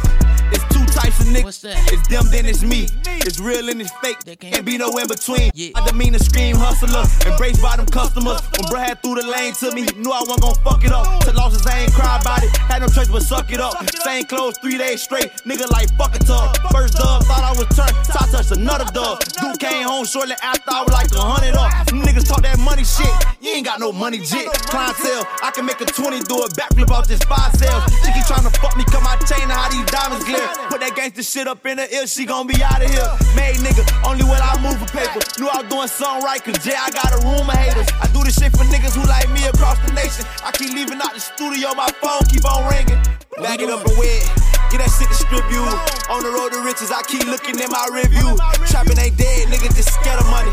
It's 1.03 1.17
two 1.17 1.23
types 1.23 1.23
of 1.23 1.27
niggas. 1.27 1.93
It's 1.93 2.07
them, 2.07 2.25
then 2.31 2.45
it's 2.45 2.63
me. 2.63 2.87
It's 3.05 3.39
real 3.39 3.69
and 3.69 3.81
it's 3.81 3.91
fake. 4.01 4.17
Can't 4.39 4.65
be 4.65 4.77
no 4.77 4.89
in 4.97 5.07
between. 5.07 5.51
I 5.75 5.85
demean 5.87 6.15
a 6.15 6.19
scream 6.19 6.55
hustler, 6.55 7.03
embraced 7.29 7.61
by 7.61 7.77
them 7.77 7.85
customers. 7.85 8.41
When 8.57 8.65
bruh 8.71 8.83
had 8.83 9.03
through 9.03 9.15
the 9.15 9.27
lane 9.27 9.53
to 9.61 9.71
me, 9.71 9.83
he 9.83 9.93
knew 9.99 10.11
I 10.11 10.19
wasn't 10.21 10.41
gon' 10.41 10.55
fuck 10.63 10.83
it 10.83 10.91
up. 10.91 11.05
To 11.25 11.33
losses, 11.33 11.65
I 11.65 11.79
ain't 11.79 11.93
cry 11.93 12.19
about 12.19 12.43
it. 12.43 12.55
Had 12.69 12.81
no 12.81 12.87
choice 12.87 13.07
but 13.07 13.23
suck 13.23 13.51
it 13.51 13.59
up. 13.59 13.75
Same 14.03 14.25
clothes 14.25 14.57
three 14.61 14.77
days 14.77 15.01
straight. 15.01 15.31
Nigga 15.45 15.69
like 15.71 15.89
fuck 15.97 16.15
it 16.15 16.29
up. 16.29 16.57
First 16.71 16.95
dub, 16.95 17.23
thought 17.23 17.43
I 17.43 17.51
was 17.51 17.67
turned. 17.75 17.95
So 18.05 18.17
I 18.19 18.27
touched 18.31 18.51
another 18.51 18.85
dub. 18.91 19.19
Dude 19.41 19.59
came 19.59 19.83
home 19.83 20.05
shortly 20.05 20.35
after 20.41 20.71
I 20.71 20.83
was 20.83 20.93
like 20.93 21.11
a 21.13 21.21
hundred 21.21 21.55
up. 21.55 21.87
Them 21.87 22.01
Niggas 22.01 22.27
talk 22.27 22.41
that 22.43 22.59
money 22.59 22.83
shit. 22.83 23.11
You 23.41 23.51
ain't 23.55 23.65
got 23.65 23.79
no 23.79 23.91
money 23.91 24.19
jit. 24.19 24.47
Clientele, 24.71 25.27
I 25.43 25.51
can 25.51 25.65
make 25.65 25.79
a 25.81 25.85
20 25.85 26.21
do 26.21 26.43
a 26.43 26.49
backflip 26.55 26.89
off 26.91 27.07
this 27.07 27.21
five 27.23 27.53
sales. 27.55 27.83
She 28.03 28.11
keep 28.13 28.25
trying 28.25 28.43
to 28.43 28.53
fuck 28.59 28.75
me, 28.77 28.83
cut 28.85 29.03
my 29.03 29.15
chain 29.27 29.43
and 29.43 29.51
how 29.51 29.69
these 29.69 29.85
diamonds 29.85 30.25
glare. 30.25 30.47
Put 30.69 30.81
that 30.81 30.88
gangster 30.91 31.23
shit 31.23 31.47
up 31.47 31.65
in 31.65 31.77
the 31.77 31.87
ear, 31.93 32.07
she 32.07 32.25
gon' 32.25 32.47
be 32.47 32.55
out 32.63 32.81
of 32.81 32.89
here. 32.89 33.09
Made 33.35 33.57
nigga, 33.61 33.83
only 34.07 34.23
when 34.23 34.41
I 34.41 34.55
move 34.61 34.77
for 34.79 34.89
paper. 34.89 35.19
Knew 35.39 35.49
I 35.49 35.61
was 35.61 35.69
doing 35.69 35.87
something 35.87 36.23
right, 36.23 36.41
cause 36.43 36.57
Jay, 36.63 36.77
I 36.77 36.89
got 36.91 37.11
a 37.13 37.19
room 37.25 37.49
of 37.49 37.57
haters. 37.57 37.87
I 38.01 38.07
do 38.13 38.23
this 38.23 38.39
shit 38.39 38.51
for 38.51 38.63
niggas 38.69 38.95
who 38.95 39.03
like 39.05 39.29
me 39.31 39.45
across 39.45 39.77
the 39.85 39.93
nation. 39.93 40.25
I 40.43 40.51
keep 40.51 40.73
leaving 40.73 41.01
out 41.01 41.13
the 41.13 41.19
studio, 41.19 41.73
my 41.75 41.89
phone 42.01 42.23
keep 42.31 42.45
on 42.45 42.69
ringing. 42.69 43.01
Back 43.37 43.61
it 43.61 43.69
up 43.69 43.85
and 43.85 43.95
wet. 43.97 44.23
Get 44.69 44.83
that 44.83 44.91
shit 44.93 45.09
distribute. 45.09 45.65
On 46.11 46.21
the 46.21 46.29
road 46.29 46.53
to 46.53 46.61
riches, 46.61 46.91
I 46.91 47.01
keep 47.03 47.25
looking 47.25 47.57
at 47.61 47.71
my 47.71 47.87
review. 47.89 48.37
Trapping 48.69 48.99
ain't 48.99 49.17
dead, 49.17 49.47
nigga 49.49 49.73
just 49.73 49.93
scared 49.95 50.19
of 50.19 50.27
money. 50.29 50.51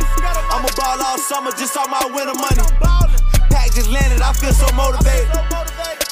I'ma 0.53 0.69
ball 0.77 1.01
all 1.03 1.19
summer 1.19 1.51
just 1.53 1.77
on 1.77 1.91
my 1.91 2.03
winter 2.15 2.35
money. 2.35 2.65
Pack 3.57 3.73
just 3.73 3.89
landed, 3.89 4.21
I 4.21 4.35
feel 4.35 4.53
so 4.53 4.69
motivated. 4.77 5.33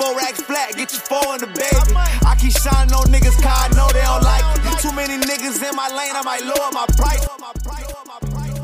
Four 0.01 0.17
racks 0.17 0.41
flat, 0.41 0.75
get 0.77 0.93
you 0.93 0.99
four 0.99 1.37
in 1.37 1.41
the 1.45 1.51
baby. 1.53 1.93
I 2.25 2.35
keep 2.41 2.57
shining 2.57 2.95
on 2.95 3.05
niggas, 3.13 3.37
cause 3.37 3.53
I 3.53 3.69
know 3.77 3.87
they 3.93 4.01
don't 4.01 4.25
like 4.25 4.45
it. 4.65 4.81
Too 4.81 4.93
many 4.97 5.21
niggas 5.21 5.61
in 5.61 5.77
my 5.77 5.89
lane, 5.93 6.17
I 6.17 6.23
might 6.25 6.41
lower 6.43 6.73
my 6.73 6.87
price. 6.97 7.29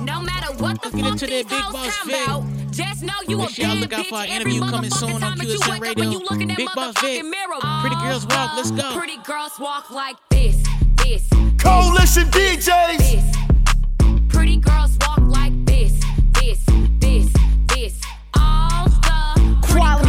No 0.01 0.23
matter 0.23 0.55
what 0.57 0.81
the 0.81 0.89
fuck 0.91 1.13
into 1.13 1.27
that 1.27 1.31
these 1.31 1.45
big 1.45 1.61
hoes 1.61 1.73
boss 1.73 1.97
come 1.99 2.09
fit. 2.09 2.25
about, 2.25 2.45
Just 2.73 3.03
know 3.03 3.21
you 3.29 3.37
Make 3.37 3.51
a 3.51 3.53
sure 3.53 3.65
y'all 3.67 3.75
bad 3.75 3.81
look 3.83 3.93
out 3.93 4.05
bitch 4.05 4.09
for 4.09 4.17
our 4.17 4.25
every 4.25 4.57
interview 4.57 4.61
coming 4.71 4.91
soon 4.91 5.13
on 5.13 5.21
time 5.21 5.39
that 5.39 5.47
you 5.47 5.59
QSN 5.59 5.69
wake 5.71 5.91
up 5.91 5.97
Radio. 5.97 6.03
and 6.03 6.13
you 6.13 6.21
look 6.21 6.41
in 6.41 6.49
that 6.49 6.57
Big 6.57 6.69
Boss 6.75 6.95
Vic. 7.01 7.23
motherfucking 7.23 7.31
mirror. 7.31 7.61
Pretty 7.83 7.97
Girls 8.01 8.27
Walk, 8.27 8.57
let's 8.57 8.71
oh, 8.73 8.77
go. 8.77 8.97
Pretty 8.97 9.19
girls 9.19 9.59
walk 9.61 9.91
like 9.91 10.17
this, 10.31 10.57
this. 11.05 11.29
Coalition 11.59 12.25
DJs. 12.33 14.31
Pretty 14.31 14.57
girls 14.57 14.97
walk 15.03 15.20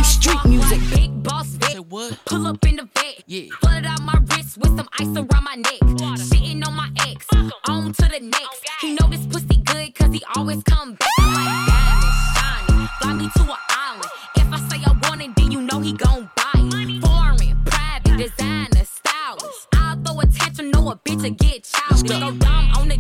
Quality 0.02 0.20
street 0.20 0.46
music. 0.46 0.82
big 0.90 1.24
boss 1.24 1.48
Vic. 1.48 1.78
Pull 2.26 2.48
up 2.48 2.66
in 2.66 2.78
the 2.78 2.90
vet. 2.96 3.24
Yeah. 3.28 3.50
Flooded 3.60 3.86
out 3.86 4.02
my 4.02 4.18
wrist 4.32 4.58
with 4.58 4.76
some 4.76 4.90
ice 4.98 5.16
around 5.16 5.44
my 5.44 5.56
neck. 5.56 5.80
Shitting 6.18 6.66
on 6.66 6.74
my 6.74 6.90
ex. 7.08 7.28
On 7.70 7.94
to 7.94 8.02
the 8.02 8.20
next. 8.20 8.66
He 8.82 8.96
know 8.96 9.08
this 9.10 9.26
pussy 9.28 9.62
good 9.64 9.94
cause 9.94 10.12
he 10.12 10.24
always 10.36 10.64
come 10.64 10.96
back. 10.96 11.10
I 11.20 11.26
like 11.38 11.68
diamonds, 11.70 12.68
shining. 12.68 12.88
Fly 13.00 13.14
me 13.14 13.30
to 13.36 13.44
an 13.44 13.60
island. 13.70 14.12
If 14.38 14.52
I 14.52 14.70
say 14.70 14.84
I 14.84 15.08
want 15.08 15.22
it, 15.22 15.36
then 15.36 15.52
you 15.52 15.62
know 15.62 15.80
he 15.80 15.94
gon' 15.94 16.30
buy 16.36 16.50
it. 16.56 17.02
Foreign, 17.06 17.64
private, 17.66 18.18
designer, 18.18 18.86
stylist. 18.86 19.68
I'll 19.76 20.02
throw 20.04 20.20
a 20.20 20.24
attention, 20.24 20.72
know 20.72 20.90
a 20.90 20.96
bitch 20.96 21.22
to 21.22 21.30
get 21.30 21.64
childish. 21.64 22.10
Go 22.10 22.32
dumb 22.32 22.72
on 22.76 22.91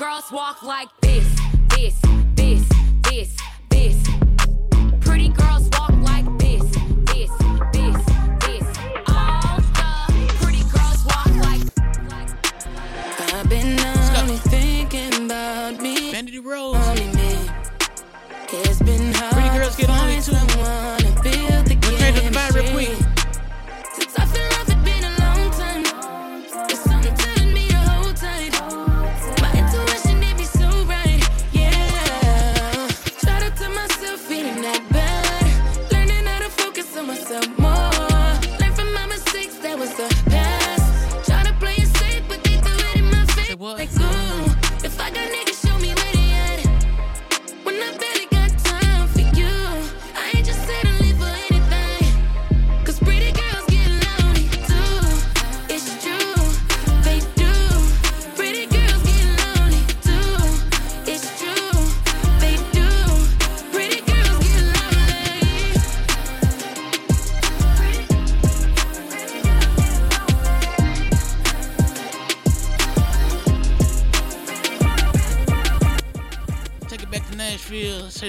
girls 0.00 0.32
walk 0.32 0.62
like 0.62 0.88
this, 1.02 1.26
this, 1.76 1.94
this, 2.34 2.66
this, 3.02 3.36
this. 3.68 3.96
Pretty 5.00 5.28
girls 5.28 5.68
walk 5.72 5.92
like 6.00 6.24
this, 6.38 6.62
this, 7.12 7.30
this, 7.70 7.96
this. 8.46 8.64
All 9.08 9.58
the 9.58 10.32
pretty 10.40 10.64
girls 10.72 11.04
walk 11.04 11.30
like 11.44 11.60
I've 13.34 13.46
been 13.50 13.79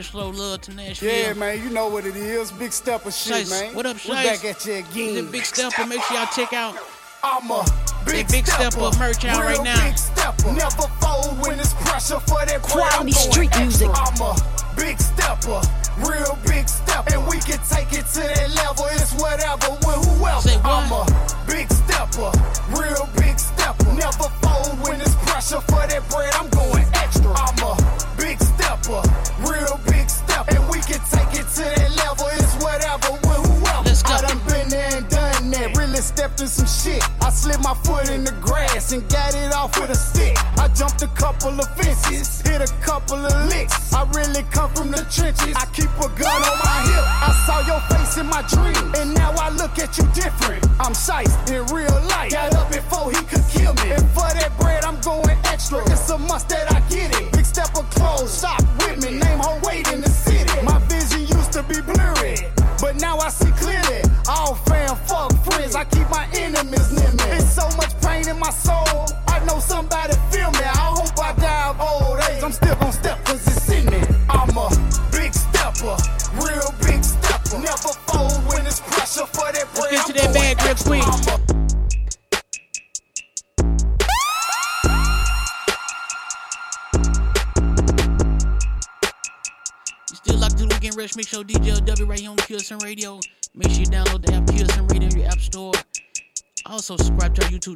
Nashville. 0.01 0.33
Say 0.33 0.37
slow 0.37 0.43
love 0.49 0.61
to 0.61 0.73
Nashville. 0.73 1.09
Yeah, 1.09 1.33
man, 1.33 1.63
you 1.63 1.69
know 1.69 1.87
what 1.87 2.05
it 2.05 2.15
is. 2.15 2.51
Big 2.51 2.71
step 2.71 3.05
of 3.05 3.13
shit, 3.13 3.45
Shice, 3.47 3.49
man. 3.51 3.75
What 3.75 3.85
up, 3.85 3.97
We're 4.07 4.15
back 4.15 4.43
at 4.45 4.65
you 4.65 4.73
again. 4.73 5.15
The 5.15 5.31
Big 5.31 5.45
Stepper. 5.45 5.85
Make 5.87 6.01
sure 6.03 6.17
y'all 6.17 6.27
check 6.35 6.53
out. 6.53 6.75
I'm 7.23 7.51
a 7.51 7.63
Big, 8.05 8.27
big 8.29 8.47
Stepper 8.47 8.97
merch 8.97 9.23
out 9.25 9.43
right 9.43 9.63
now. 9.63 9.87
Big 9.87 9.97
stepper. 9.97 10.51
Never 10.53 10.87
fold 10.99 11.39
when 11.45 11.59
it's 11.59 11.73
pressure 11.73 12.19
for 12.21 12.43
that 12.45 12.61
Quality 12.63 13.11
street 13.11 13.49
extra. 13.49 13.61
music. 13.61 13.89
I'm 13.93 14.21
a 14.21 14.35
big 14.75 14.99
stepper, 14.99 15.61
real 16.01 16.30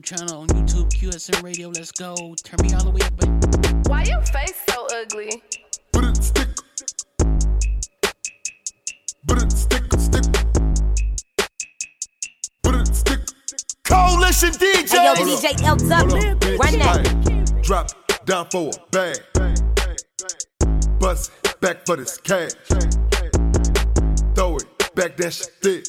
channel 0.06 0.42
on 0.42 0.48
YouTube, 0.50 0.88
QSN 0.92 1.42
Radio. 1.42 1.70
Let's 1.70 1.92
go. 1.92 2.16
Turn 2.44 2.60
me 2.62 2.72
all 2.76 2.84
the 2.84 2.92
way 2.92 3.02
up. 3.02 3.18
baby. 3.18 3.90
Why 3.90 4.04
your 4.04 4.22
face 4.22 4.54
so 4.70 4.86
ugly? 4.94 5.42
Coalition 13.84 14.52
DJ. 14.52 14.90
Hey, 14.90 15.06
yo, 15.06 15.14
DJs. 15.16 15.42
DJ 15.42 15.56
LW, 15.74 16.60
run 16.60 16.80
that. 16.80 17.62
Drop 17.64 17.88
down 18.26 18.46
for 18.52 18.70
a 18.70 18.72
bag. 18.92 19.18
Bust 21.00 21.32
back 21.62 21.84
for 21.84 21.96
this 21.96 22.18
cash. 22.20 22.52
Throw 24.36 24.58
it 24.58 24.96
back, 24.96 25.18
that 25.18 25.34
shit 25.34 25.50
thick. 25.64 25.86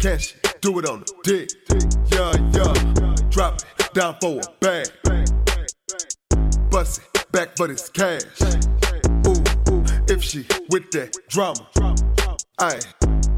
Cash 0.00 0.34
it, 0.34 0.43
do 0.64 0.78
it 0.78 0.88
on 0.88 1.00
the 1.00 1.12
dick. 1.24 1.50
Yeah, 2.10 2.32
yeah. 2.56 3.28
Drop 3.28 3.60
it 3.78 3.92
down 3.92 4.16
for 4.18 4.40
a 4.40 4.42
bag. 4.60 4.88
Bust 6.70 7.02
it 7.14 7.32
back 7.32 7.54
for 7.54 7.68
this 7.68 7.90
cash. 7.90 8.22
Ooh, 9.26 9.44
ooh, 9.70 9.84
if 10.08 10.24
she 10.24 10.46
with 10.70 10.90
that 10.92 11.14
drama, 11.28 11.68
I, 12.58 12.80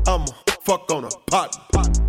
I'ma 0.07 0.27
fuck 0.63 0.89
on 0.93 1.07
a 1.07 1.11
partner. 1.29 2.06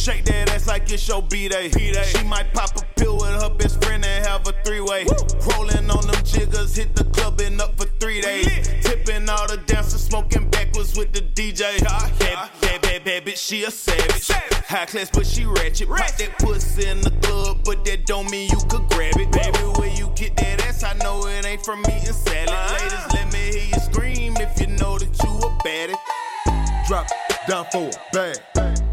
Shake 0.00 0.24
that 0.24 0.48
ass 0.48 0.66
like 0.66 0.90
it's 0.90 1.06
your 1.06 1.20
B-Day. 1.20 1.68
She 1.68 2.24
might 2.24 2.54
pop 2.54 2.74
a 2.74 2.86
pill 2.98 3.18
with 3.18 3.42
her 3.42 3.50
best 3.50 3.84
friend 3.84 4.02
and 4.02 4.24
have 4.24 4.48
a 4.48 4.52
three-way. 4.64 5.04
Rolling 5.52 5.90
on 5.90 6.06
them 6.06 6.24
jiggers, 6.24 6.74
hit 6.74 6.96
the 6.96 7.04
club 7.12 7.38
and 7.42 7.60
up 7.60 7.76
for 7.76 7.84
three 8.00 8.22
days. 8.22 8.66
Tipping 8.82 9.28
all 9.28 9.46
the 9.46 9.58
dancers, 9.66 10.02
smoking 10.02 10.48
backwards 10.48 10.96
with 10.96 11.12
the 11.12 11.20
DJ. 11.20 11.84
Bad, 11.84 12.18
bad, 12.18 12.80
bad, 12.80 13.04
bad 13.04 13.26
bitch, 13.26 13.36
she 13.36 13.64
a 13.64 13.70
savage. 13.70 14.30
High 14.68 14.86
class, 14.86 15.10
but 15.12 15.26
she 15.26 15.44
ratchet. 15.44 15.86
Pop 15.90 16.16
that 16.16 16.38
pussy 16.38 16.88
in 16.88 17.02
the 17.02 17.10
club, 17.20 17.58
but 17.62 17.84
that 17.84 18.06
don't 18.06 18.30
mean 18.30 18.48
you 18.48 18.58
could 18.70 18.88
grab 18.88 19.12
it. 19.18 19.30
Baby, 19.30 19.58
where 19.78 19.94
you 19.94 20.10
get 20.16 20.34
that 20.36 20.64
ass, 20.64 20.82
I 20.82 20.94
know 21.04 21.26
it 21.26 21.44
ain't 21.44 21.62
from 21.62 21.80
eating 21.80 22.14
salad. 22.14 22.48
Uh-huh. 22.48 22.84
Ladies, 22.84 23.14
let 23.14 23.32
me 23.34 23.60
hear 23.60 23.68
you 23.68 23.80
scream 23.80 24.36
if 24.38 24.58
you 24.62 24.68
know 24.78 24.96
that 24.98 25.12
you 25.22 25.30
a 25.30 25.50
baddie. 25.62 26.88
Drop 26.88 27.06
down 27.46 27.66
for 27.70 27.90
a 27.90 28.14
bag. 28.14 28.89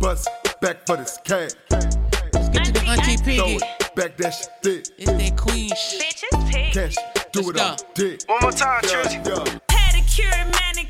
Bust 0.00 0.28
back 0.60 0.84
for 0.86 0.96
this 0.96 1.18
cash. 1.24 1.50
Let's 1.70 2.48
get 2.48 2.64
to 2.64 2.72
the 2.72 2.82
Auntie 2.88 3.22
Piggy. 3.22 3.58
Back 3.94 4.16
that 4.16 4.30
shit 4.30 4.48
thick. 4.62 4.86
It's 4.98 5.12
that 5.12 5.36
queen 5.36 5.70
shit. 5.76 6.72
Cash, 6.72 6.96
do 7.32 7.50
it 7.50 7.60
on 7.60 7.76
dick. 7.94 8.22
One 8.26 8.38
more 8.42 8.52
time, 8.52 8.80
yeah, 8.84 9.02
Trisha. 9.02 9.26
yeah. 9.26 9.58
Pedicure, 9.68 10.52
manicure, 10.52 10.89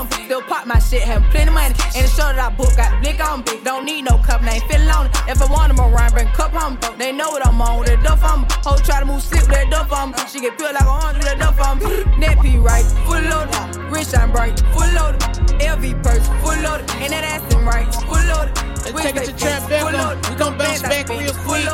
on. 0.00 0.10
Still 0.10 0.42
pop 0.42 0.66
my 0.66 0.78
shit, 0.78 1.02
have 1.02 1.22
plenty 1.30 1.50
money. 1.50 1.74
And 1.94 2.04
the 2.04 2.10
show 2.10 2.28
that 2.32 2.38
I 2.38 2.48
book 2.50 2.74
got 2.76 3.00
blick 3.00 3.20
on 3.20 3.40
me. 3.44 3.60
Don't 3.64 3.84
need 3.84 4.02
no 4.02 4.18
cup, 4.18 4.42
ain't 4.42 4.64
feeling 4.64 4.88
on 4.88 5.06
it. 5.06 5.16
If 5.28 5.42
I 5.42 5.50
want 5.50 5.74
them 5.74 5.80
around, 5.80 6.12
bring 6.12 6.28
cup 6.28 6.52
home. 6.52 6.78
They 6.98 7.12
know 7.12 7.30
what 7.30 7.46
I'm 7.46 7.60
on 7.60 7.80
with 7.80 7.88
that 7.88 8.02
duff 8.02 8.24
on 8.24 8.42
me. 8.42 8.46
Hoes 8.64 8.80
try 8.82 9.00
to 9.00 9.06
move 9.06 9.22
slick 9.22 9.42
with 9.42 9.50
that 9.50 9.70
duff 9.70 9.92
on 9.92 10.10
me. 10.10 10.18
She 10.28 10.40
get 10.40 10.58
feel 10.58 10.72
like 10.72 10.82
a 10.82 10.90
orange 10.90 11.18
with 11.18 11.26
that 11.26 11.38
duff 11.38 11.60
on 11.60 11.78
me. 11.78 12.04
Net 12.18 12.40
P 12.40 12.56
right, 12.58 12.86
full 13.06 13.20
loaded. 13.20 13.76
Rich 13.90 14.14
and 14.14 14.32
bright, 14.32 14.58
full 14.72 14.90
loaded. 14.96 15.20
LV 15.60 16.02
purse, 16.02 16.26
full 16.40 16.58
loaded. 16.62 16.88
And 17.02 17.12
that 17.12 17.24
ass 17.24 17.44
in 17.52 17.64
right, 17.64 17.88
full 18.06 18.24
loaded. 18.30 18.56
Let's 18.80 19.02
take 19.02 19.16
it 19.16 19.26
to 19.26 19.34
Trap 19.36 19.68
Bethel. 19.68 20.16
We 20.30 20.36
gon' 20.38 20.56
bounce 20.56 20.82
back 20.82 21.08
real 21.08 21.34
quick. 21.44 21.66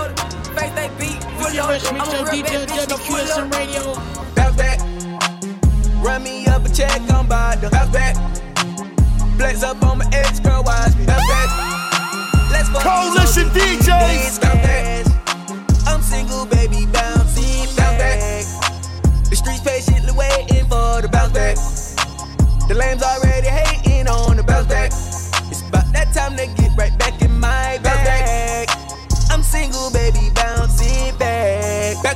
Face 0.57 0.73
they 0.73 0.91
beat, 0.99 1.21
full 1.39 1.53
We 1.53 1.59
loaded. 1.59 1.87
I'm 1.87 2.09
a 2.09 2.31
real 2.31 2.45
DJ 2.45 2.67
bad 2.67 2.89
bitch, 2.89 2.99
full 3.07 3.45
loaded. 3.45 4.46
Bounce. 6.07 6.07
Run 6.07 6.23
me 6.23 6.47
up 6.47 6.65
a 6.65 6.69
check, 6.69 7.01
I'm 7.13 7.27
by 7.27 7.57
the 7.57 7.69
bounce 7.69 7.91
back. 7.91 8.15
Flex 9.37 9.63
up 9.63 9.83
on 9.83 9.99
my 9.99 10.09
ex 10.13 10.41
girl, 10.41 10.63
watch 10.63 10.95
me 10.97 11.05
bounce 11.05 11.27
back. 11.29 11.49
Let's 12.51 12.69
fuck 12.69 12.83
Coalition 12.83 13.49
DJs. 13.51 14.41
Bounce 14.41 14.63
back. 14.63 15.07
I'm 15.87 16.01
single, 16.01 16.47
baby, 16.47 16.87
bouncing 16.87 17.67
bounce 17.77 17.99
back. 17.99 18.45
The 19.29 19.37
streets 19.37 19.61
patiently 19.61 20.13
waiting 20.13 20.65
for 20.67 21.03
the 21.03 21.09
bounce 21.11 21.33
back. 21.33 21.57
The 22.69 22.75
lames 22.75 23.03
already 23.03 23.49
hating 23.49 24.09
on 24.09 24.37
the 24.37 24.43
bounce 24.43 24.69
back. 24.69 24.93
It's 25.51 25.63
about 25.63 25.93
that 25.93 26.13
time 26.15 26.37
to 26.37 26.47
get 26.47 26.77
right 26.77 26.97
back 26.99 27.21
in 27.21 27.39
my 27.39 27.79
bag. 27.83 28.69
I'm 29.31 29.43
single, 29.43 29.91
baby, 29.91 30.31
bouncing 30.35 30.56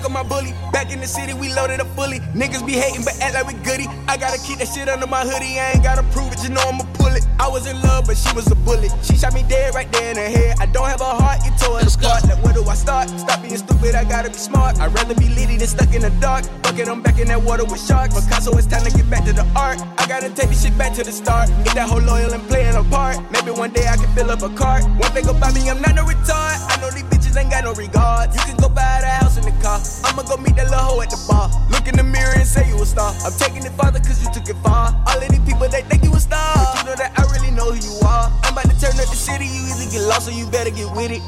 back. 0.01 0.11
On 0.11 0.13
my 0.13 0.23
bully, 0.23 0.55
back 0.73 0.93
in 0.93 1.01
the 1.01 1.07
city, 1.07 1.35
we 1.35 1.53
loaded 1.53 1.81
up 1.81 1.89
fully. 1.95 2.21
Niggas 2.35 2.65
be 2.67 2.73
hating, 2.73 3.05
but 3.05 3.19
act 3.21 3.35
like 3.35 3.47
we 3.47 3.55
goody. 3.65 3.87
I 4.09 4.17
gotta 4.17 4.41
keep 4.41 4.59
that 4.59 4.69
shit 4.69 4.89
under 4.89 5.07
my 5.07 5.21
hoodie, 5.21 5.59
I 5.59 5.73
ain't 5.73 5.83
gotta 5.83 6.03
prove 6.15 6.33
it, 6.33 6.43
you 6.43 6.51
know 6.51 6.63
I'ma 6.63 6.85
pull 6.95 7.15
it. 7.15 7.27
I 7.39 7.49
was 7.49 7.67
in 7.67 7.81
love, 7.83 8.07
but 8.07 8.17
she 8.17 8.35
was 8.35 8.51
a 8.51 8.55
bullet. 8.55 8.93
She 9.03 9.17
shot 9.17 9.35
me 9.35 9.45
dead 9.49 9.75
right 9.75 9.91
there 9.93 10.11
in 10.11 10.17
the 10.17 10.29
head. 10.29 10.57
I 10.61 10.67
don't 10.67 10.89
have 10.89 11.01
a 11.01 11.05
heart, 11.05 11.41
you 11.45 11.53
tore 11.59 11.81
it 11.81 11.95
apart. 11.95 12.25
Like, 12.25 12.43
where 12.45 12.55
do 12.55 12.65
I 12.65 12.75
start? 12.75 13.09
Stop 13.11 13.43
being 13.43 13.57
stupid, 13.57 13.95
I 13.95 14.05
gotta 14.05 14.31
be 14.31 14.37
smart. 14.37 14.81
I'd 14.81 14.93
rather 14.95 15.15
be 15.15 15.29
litty 15.29 15.57
than 15.57 15.69
stuck 15.69 15.95
in 15.95 16.03
the 16.03 16.11
dark. 16.21 16.45
Fuck 16.65 16.79
it, 16.79 16.89
I'm 16.89 17.03
back 17.03 17.19
in 17.19 17.29
that 17.29 17.43
water 17.43 17.65
with 17.65 17.85
sharks. 17.85 18.15
Picasso, 18.15 18.57
it's 18.57 18.67
time 18.67 18.85
to 18.85 18.91
get 18.91 19.09
back 19.11 19.25
to 19.25 19.33
the 19.33 19.47
art. 19.57 19.81
I 19.99 20.07
gotta 20.07 20.31
take 20.31 20.49
this 20.49 20.63
shit 20.63 20.77
back 20.77 20.95
to 20.95 21.05
the 21.05 21.13
start. 21.13 21.49
Get 21.65 21.75
that 21.75 21.89
whole 21.89 22.03
loyal 22.03 22.33
and 22.33 22.43
playing 22.49 22.77
a 22.77 22.85
part. 22.85 23.17
Maybe 23.31 23.51
one 23.51 23.71
day 23.71 23.87
I 23.87 23.97
can 23.97 24.09
fill 24.15 24.31
up 24.31 24.43
a 24.43 24.51
cart. 24.51 24.85
One 24.85 25.13
thing 25.13 25.29
about 25.29 25.55
me, 25.55 25.69
I'm 25.69 25.81
not 25.81 25.95
no 25.95 26.05
retard. 26.05 26.57
I 26.73 26.81
know 26.81 26.91
these 26.91 27.05
bitches 27.31 27.41
ain't 27.41 27.51
got 27.51 27.65
no 27.65 27.73
regard. 27.73 28.33
You 28.35 28.41
can 28.41 28.57
go 28.57 28.69
buy 28.69 29.01
the 29.01 29.09
house 29.09 29.37
in 29.39 29.45
the 29.45 29.55
car. 29.63 29.81
I'ma 30.05 30.23
go 30.23 30.37
meet 30.37 30.57
that 30.57 30.71
little 30.71 30.79
hoe 30.79 31.01
at 31.03 31.11
the 31.11 31.21
bar. 31.29 31.51
Look 31.71 31.87
in 31.87 31.97
the 31.97 32.03
mirror 32.03 32.35
and 32.35 32.47
say 32.47 32.67
you 32.69 32.81
a 32.81 32.87
star. 32.87 33.15
I'm 33.25 33.33
taking 33.33 33.65
it 33.65 33.73
farther 33.73 34.01
cause 34.01 34.23
you 34.23 34.31
took 34.33 34.49
it 34.49 34.57
far. 34.63 34.95
All 35.07 35.19
of 35.19 35.29
these 35.29 35.41
people, 35.41 35.69
they 35.69 35.83
think 35.83 36.05
you 36.05 36.13
a 36.15 36.21
star. 36.21 36.55
But 36.57 36.79
you 36.79 36.85
know 36.91 36.97
that 36.97 37.13
I 37.19 37.23
really 37.33 37.51
know 37.51 37.73
who 37.73 37.79
you 37.79 37.95
are. 38.07 38.31
I'm 38.45 38.53
about 38.53 38.71
to 38.71 38.77
turn 38.81 38.95
up 38.99 39.09
the 39.09 39.19
city. 39.19 39.47
You 39.47 39.63
either 39.71 39.91
get 39.91 40.03
lost 40.09 40.29
or 40.29 40.33
you 40.33 40.47
better 40.47 40.71
get 40.71 40.91
with 40.95 41.11
it. 41.11 41.23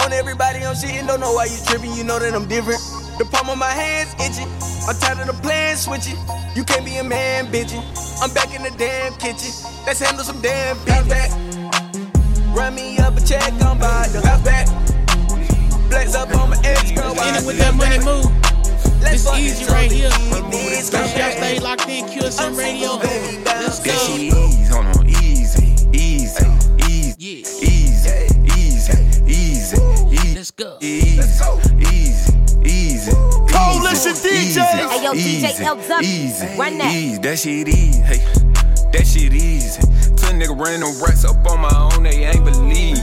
On 0.00 0.12
everybody 0.12 0.64
I'm 0.64 0.74
shitting, 0.74 1.06
don't 1.06 1.20
know 1.20 1.32
why 1.32 1.46
you 1.46 1.58
tripping. 1.66 1.92
You 1.94 2.04
know 2.04 2.18
that 2.18 2.34
I'm 2.34 2.48
different. 2.48 2.80
The 3.18 3.26
palm 3.26 3.50
of 3.50 3.58
my 3.58 3.70
hands 3.70 4.14
itching. 4.16 4.48
I'm 4.88 4.96
tired 4.96 5.20
of 5.20 5.26
the 5.28 5.38
plan 5.42 5.76
switching. 5.76 6.16
You 6.54 6.64
can't 6.64 6.84
be 6.84 6.96
a 6.96 7.04
man 7.04 7.46
bitching. 7.52 7.82
I'm 8.22 8.32
back 8.32 8.54
in 8.54 8.62
the 8.62 8.72
damn 8.78 9.12
kitchen. 9.18 9.52
Let's 9.84 10.00
handle 10.00 10.24
some 10.24 10.40
damn 10.40 10.76
business. 10.84 11.34
Run 12.56 12.74
me 12.74 12.98
up 12.98 13.16
a 13.16 13.20
check, 13.20 13.52
I'm 13.62 13.78
by 13.78 14.08
the 14.08 14.20
back. 14.44 14.79
Flex 15.90 16.14
up 16.14 16.34
on 16.36 16.50
my 16.50 16.56
ex 16.64 16.90
girl. 16.92 17.12
In 17.12 17.34
it 17.34 17.44
with 17.46 17.58
that 17.58 17.74
money 17.74 17.98
move. 17.98 18.26
It's 19.02 19.26
easy 19.36 19.64
right 19.66 19.90
here. 19.90 20.08
Make 20.30 20.84
sure 20.84 21.00
y'all 21.18 21.32
stay 21.32 21.58
locked 21.58 21.88
in 21.88 22.04
QSN 22.06 22.56
Radio. 22.56 22.96
Let's 22.96 23.78
That 23.80 23.84
go. 23.84 23.92
shit 24.06 24.20
easy, 24.20 24.64
hold 24.72 24.86
on, 24.86 25.08
easy, 25.08 25.74
easy, 25.92 26.46
easy, 26.86 27.42
easy, 27.62 28.26
easy, 28.46 28.96
easy, 29.26 29.76
easy. 30.06 30.34
Let's 30.36 30.50
go. 30.52 30.78
Easy, 30.80 31.20
easy, 31.80 32.32
easy. 32.64 33.12
Coalition 33.50 34.12
easy, 34.12 34.28
DJs. 34.28 34.46
easy, 34.46 34.60
Hey, 34.60 35.04
yo, 35.04 35.12
DJ 35.12 35.16
easy, 35.18 35.64
LW, 35.64 36.02
Easy, 36.02 36.46
run 36.56 36.78
that. 36.78 36.92
easy. 36.94 37.18
That 37.20 37.38
shit 37.38 37.68
easy. 37.68 38.00
Hey, 38.02 38.18
that 38.92 39.06
shit 39.06 39.32
easy. 39.34 39.80
Two 40.16 40.32
nigga 40.38 40.56
running 40.58 40.80
them 40.80 41.02
rats 41.02 41.24
up 41.24 41.44
on 41.50 41.60
my 41.60 41.90
own, 41.94 42.02
they 42.04 42.24
ain't 42.24 42.44
believe. 42.44 42.96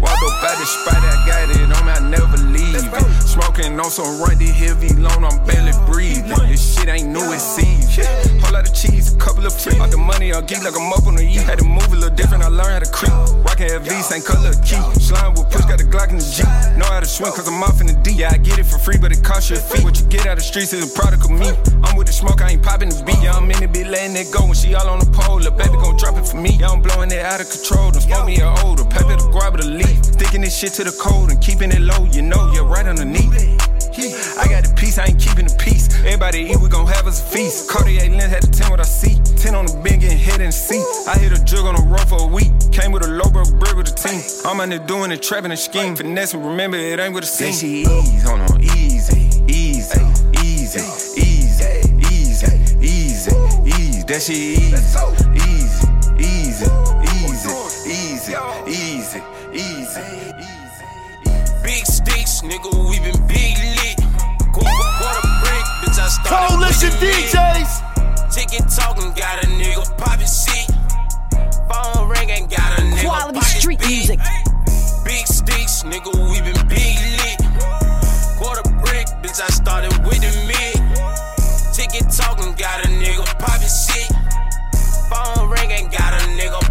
Walked 0.00 0.22
up 0.22 0.44
out 0.44 0.58
the 0.58 0.66
spot, 0.66 1.02
I 1.02 1.26
got 1.26 1.50
it 1.50 1.70
on 1.74 1.88
I 1.88 1.98
never 2.08 2.38
leave 2.54 2.78
it. 2.78 3.04
Smoking 3.26 3.78
on 3.80 3.90
some 3.90 4.20
run, 4.20 4.38
heavy 4.38 4.94
loan, 4.94 5.24
I'm 5.24 5.44
barely 5.44 5.72
breathing. 5.86 6.30
This 6.46 6.62
shit 6.74 6.88
ain't 6.88 7.08
new, 7.08 7.32
it's 7.32 7.58
easy. 7.58 8.06
Whole 8.38 8.52
lot 8.52 8.68
of 8.68 8.74
cheese, 8.74 9.14
a 9.14 9.18
couple 9.18 9.44
of 9.44 9.54
free. 9.54 9.78
All 9.78 9.88
the 9.88 9.98
money 9.98 10.32
I'll 10.32 10.42
geek 10.42 10.62
like 10.62 10.78
I'm 10.78 10.92
up 10.92 11.06
on 11.06 11.16
the 11.16 11.24
E. 11.24 11.42
Had 11.42 11.58
to 11.58 11.64
move 11.64 11.90
a 11.92 11.96
little 11.96 12.14
different, 12.14 12.44
I 12.44 12.48
learned 12.48 12.78
how 12.78 12.78
to 12.78 12.90
creep. 12.90 13.12
Rockin' 13.42 13.68
LV, 13.68 13.90
same 14.02 14.22
color 14.22 14.54
key. 14.62 14.78
Slime 15.02 15.34
with 15.34 15.50
push, 15.50 15.66
got 15.66 15.80
a 15.80 15.84
Glock 15.84 16.10
in 16.10 16.18
the 16.18 16.26
Jeep. 16.26 16.46
Know 16.78 16.86
how 16.86 17.00
to 17.00 17.06
swim, 17.06 17.32
cause 17.32 17.48
I'm 17.48 17.62
off 17.62 17.80
in 17.80 17.88
the 17.88 17.98
D. 18.06 18.12
Yeah, 18.12 18.30
I 18.32 18.38
get 18.38 18.58
it 18.58 18.66
for 18.66 18.78
free, 18.78 18.98
but 18.98 19.10
it 19.10 19.24
costs 19.24 19.50
you 19.50 19.56
a 19.56 19.60
fee. 19.60 19.82
What 19.82 19.98
you 19.98 20.06
get 20.06 20.26
out 20.26 20.38
of 20.38 20.44
the 20.44 20.46
streets 20.46 20.72
is 20.72 20.86
a 20.86 20.92
product 20.94 21.24
of 21.24 21.30
me. 21.34 21.50
I'm 21.82 21.96
with 21.96 22.06
the 22.06 22.12
smoke, 22.12 22.40
I 22.42 22.54
ain't 22.54 22.62
popping 22.62 22.90
the 22.90 23.02
beat. 23.02 23.18
Yeah, 23.22 23.34
I'm 23.34 23.50
in 23.50 23.62
it, 23.62 23.72
be 23.72 23.82
letting 23.82 24.14
it 24.14 24.30
go 24.30 24.46
when 24.46 24.54
she 24.54 24.74
all 24.74 24.88
on 24.88 25.00
the 25.00 25.10
pole. 25.10 25.40
The 25.40 25.50
baby 25.50 25.74
gon' 25.82 25.96
drop 25.96 26.16
it 26.16 26.26
for 26.26 26.36
me. 26.38 26.54
Yeah, 26.60 26.70
I'm 26.70 26.82
blowing 26.82 27.10
it 27.10 27.24
out 27.24 27.40
of 27.40 27.50
control. 27.50 27.90
Don't 27.90 28.02
smoke 28.02 28.26
me 28.26 28.38
a 28.38 28.54
older. 28.62 28.84
Pepper 28.84 29.16
the 29.16 29.28
grab 29.32 29.54
of 29.54 29.62
the 29.62 29.68
leaf. 29.68 29.87
Sticking 29.96 30.40
this 30.42 30.56
shit 30.56 30.72
to 30.74 30.84
the 30.84 30.92
cold 30.92 31.30
and 31.30 31.40
keeping 31.40 31.70
it 31.70 31.80
low. 31.80 32.04
You 32.12 32.22
know, 32.22 32.52
you're 32.52 32.64
right 32.64 32.86
underneath. 32.86 33.32
I 34.38 34.46
got 34.46 34.62
the 34.62 34.72
peace, 34.76 34.96
I 34.96 35.06
ain't 35.06 35.18
keeping 35.20 35.46
the 35.46 35.56
peace. 35.58 35.88
Everybody 36.04 36.50
eat, 36.50 36.60
we 36.60 36.68
gon' 36.68 36.86
have 36.86 37.06
us 37.06 37.20
a 37.20 37.26
feast. 37.34 37.68
Cartier 37.68 38.08
lens 38.10 38.30
had 38.30 38.44
the 38.44 38.46
10 38.46 38.70
what 38.70 38.78
I 38.78 38.84
see. 38.84 39.18
10 39.36 39.54
on 39.56 39.66
the 39.66 39.74
big 39.82 40.04
and 40.04 40.12
hit 40.12 40.40
and 40.40 40.54
see. 40.54 40.82
I 41.08 41.18
hit 41.18 41.32
a 41.32 41.44
jug 41.44 41.66
on 41.66 41.74
the 41.74 41.82
road 41.82 42.08
for 42.08 42.22
a 42.22 42.26
week. 42.26 42.52
Came 42.70 42.92
with 42.92 43.04
a 43.04 43.08
low 43.08 43.28
bro 43.28 43.42
brick 43.58 43.74
with 43.74 43.90
a 43.90 43.94
team. 43.94 44.22
I'm 44.44 44.60
out 44.60 44.68
there 44.68 44.78
doing 44.78 45.10
it, 45.10 45.22
trapping 45.22 45.50
and 45.50 45.58
scheme. 45.58 45.96
Finesse, 45.96 46.34
remember 46.34 46.76
it 46.76 47.00
ain't 47.00 47.12
what 47.12 47.24
it 47.24 47.26
seems. 47.26 47.60
shit 47.60 47.88
easy, 47.88 48.18
hold 48.22 48.40
on, 48.40 48.62
easy, 48.62 49.30
easy, 49.48 50.00
easy, 50.38 50.80
easy, 51.18 51.82
easy, 52.06 52.54
easy, 52.86 53.28
easy. 53.66 54.02
That 54.06 54.22
easy, 54.30 54.70
easy, 54.70 54.98
easy, 55.34 55.88
easy, 56.18 56.97
nigga, 62.58 62.90
we 62.90 62.98
been 63.00 63.26
big 63.26 63.56
lit. 63.58 63.96
Quarter 64.52 65.28
brick, 65.40 65.64
bitch, 65.82 65.98
I 65.98 66.08
started 66.08 66.48
Coalition 66.48 66.90
with 66.90 67.00
the 67.00 67.06
DJs. 67.06 68.34
Ticket 68.34 68.68
talking, 68.70 69.12
got 69.12 69.44
a 69.44 69.46
nigga 69.48 69.84
poppin' 69.98 70.26
shit. 70.26 70.66
Phone 71.68 72.08
ringing, 72.08 72.46
got 72.48 72.78
a 72.78 72.82
nigga 72.82 73.04
Quality 73.04 73.40
street 73.40 73.78
big. 73.80 73.88
music. 73.88 74.20
Big 75.04 75.26
sticks, 75.26 75.82
nigga, 75.84 76.10
we 76.30 76.40
been 76.40 76.68
big 76.68 76.98
lit. 77.18 77.38
Quarter 78.38 78.68
brick, 78.82 79.06
bitch, 79.22 79.40
I 79.40 79.48
started 79.48 79.92
with 80.04 80.20
the 80.20 80.32
mid. 80.46 80.76
Ticket 81.74 82.10
talking, 82.10 82.54
got 82.54 82.84
a 82.84 82.88
nigga 82.88 83.24
poppin' 83.38 83.68
shit. 83.68 84.10
Phone 85.10 85.48
ringing, 85.50 85.90
got 85.90 86.12
a 86.14 86.24
nigga 86.36 86.67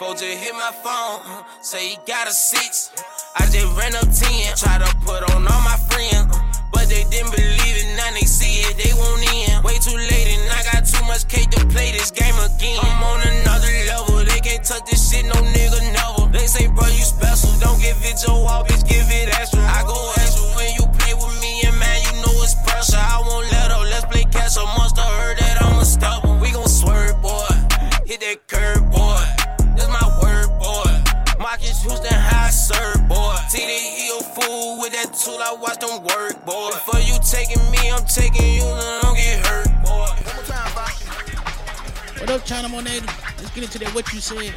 just 0.00 0.22
hit 0.22 0.54
my 0.54 0.72
phone, 0.82 1.22
uh, 1.24 1.42
say 1.60 1.88
he 1.90 1.98
got 2.06 2.26
a 2.26 2.32
six. 2.32 2.90
I 3.36 3.46
just 3.46 3.66
ran 3.78 3.94
up 3.94 4.10
10, 4.10 4.56
try 4.56 4.78
to 4.78 4.90
put 5.06 5.22
on 5.30 5.46
all 5.46 5.62
my 5.62 5.78
friends. 5.90 6.34
But 6.72 6.88
they 6.88 7.04
didn't 7.04 7.30
believe 7.30 7.76
it, 7.78 7.96
now 7.96 8.10
they 8.10 8.26
see 8.26 8.66
it, 8.66 8.74
they 8.76 8.92
won't 8.98 9.22
in. 9.22 9.62
Way 9.62 9.78
too 9.78 9.94
late, 9.94 10.34
and 10.34 10.50
I 10.50 10.62
got 10.72 10.84
too 10.84 11.04
much 11.06 11.28
cake 11.28 11.50
to 11.50 11.64
play 11.66 11.92
this 11.92 12.10
game 12.10 12.34
again. 12.34 12.78
I'm 12.82 13.02
on 13.02 13.20
another 13.22 13.70
level, 13.86 14.24
they 14.24 14.40
can't 14.40 14.64
touch 14.64 14.84
this 14.90 15.10
shit, 15.10 15.24
no 15.26 15.38
nigga 15.54 15.80
never. 15.94 16.30
They 16.30 16.46
say, 16.46 16.66
bro, 16.66 16.86
you 16.86 17.06
special, 17.06 17.54
don't 17.60 17.80
give 17.80 17.98
it 18.02 18.18
your 18.26 18.34
all, 18.34 18.64
bitch, 18.64 18.86
give 18.88 19.06
it 19.08 19.30
extra 19.38 19.62
Houston, 31.84 32.16
high 32.16 32.48
serve, 32.48 33.06
boy. 33.08 33.36
TD, 33.52 33.68
he 33.68 34.08
a 34.08 34.22
fool 34.32 34.80
with 34.80 34.92
that 34.92 35.12
tool, 35.12 35.36
I 35.36 35.52
watch 35.52 35.80
them 35.80 36.00
work, 36.00 36.44
boy. 36.46 36.72
For 36.88 36.98
you 36.98 37.12
taking 37.20 37.60
me, 37.70 37.92
I'm 37.92 38.04
taking 38.08 38.56
you, 38.56 38.64
then 38.64 39.02
don't 39.02 39.16
get 39.16 39.44
hurt, 39.44 39.68
boy. 39.84 40.08
What 42.24 42.30
up, 42.30 42.44
China 42.46 42.70
Monet? 42.70 43.00
Let's 43.36 43.50
get 43.52 43.64
into 43.64 43.78
that. 43.80 43.94
What 43.94 44.10
you 44.14 44.20
said. 44.20 44.54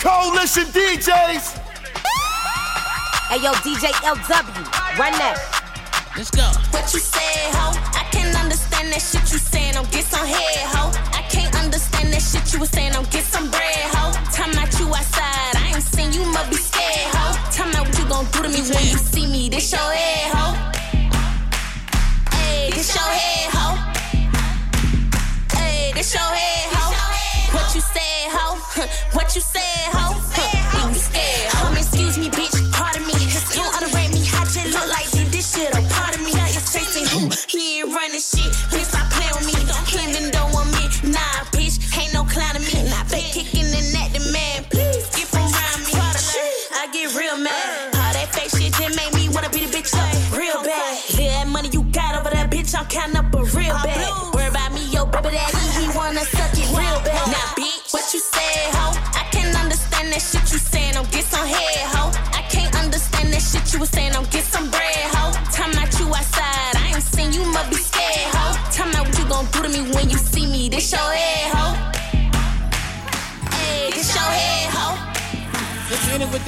Coalition 0.00 0.64
DJs. 0.72 1.60
Hey 3.28 3.36
yo, 3.36 3.52
DJ 3.60 3.92
LW, 4.00 4.64
run 4.96 5.12
that. 5.20 5.36
Let's 6.16 6.30
go. 6.30 6.48
What 6.72 6.88
you 6.94 7.00
say, 7.00 7.52
ho? 7.52 7.76
I 7.76 8.08
can't 8.10 8.34
understand 8.34 8.92
that 8.92 9.02
shit 9.02 9.30
you 9.30 9.36
saying. 9.36 9.74
Don't 9.74 9.90
get 9.92 10.04
some 10.04 10.26
head, 10.26 10.72
ho. 10.72 11.11
I 12.02 12.10
that 12.10 12.22
shit 12.22 12.52
you 12.52 12.58
was 12.60 12.70
saying. 12.70 12.92
Don't 12.92 13.08
get 13.10 13.24
some 13.24 13.50
bread, 13.50 13.86
ho. 13.94 14.12
Tell 14.32 14.48
me 14.48 14.58
you 14.78 14.88
outside. 14.88 15.54
I 15.54 15.72
ain't 15.74 15.82
seen 15.82 16.12
you, 16.12 16.24
must 16.32 16.50
be 16.50 16.56
scared, 16.56 17.14
ho. 17.14 17.26
Tell 17.52 17.66
me 17.68 17.78
what 17.78 17.96
you 17.98 18.06
gon' 18.06 18.26
do 18.32 18.42
to 18.42 18.48
me 18.48 18.60
when 18.74 18.84
you 18.90 18.98
see 18.98 19.26
me. 19.26 19.48
This 19.48 19.70
your 19.70 19.80
head, 19.80 20.34
ho. 20.34 20.44
Hey, 22.34 22.70
this 22.70 22.94
your 22.94 23.06
head, 23.06 23.50
ho. 23.54 23.66
Hey, 25.56 25.92
this 25.94 26.12
your 26.12 26.22
head, 26.22 26.74
ho. 26.74 26.90
What 27.54 27.74
you 27.74 27.80
say, 27.80 28.14
ho? 28.34 28.58
What 29.16 29.34
you 29.36 29.40
say, 29.40 29.91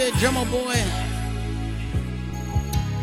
Let's 0.04 0.20
get 0.20 0.34
it 0.34 0.36
with 0.36 0.44
that 0.44 0.44
drummer 0.44 0.44
boy. 0.50 0.74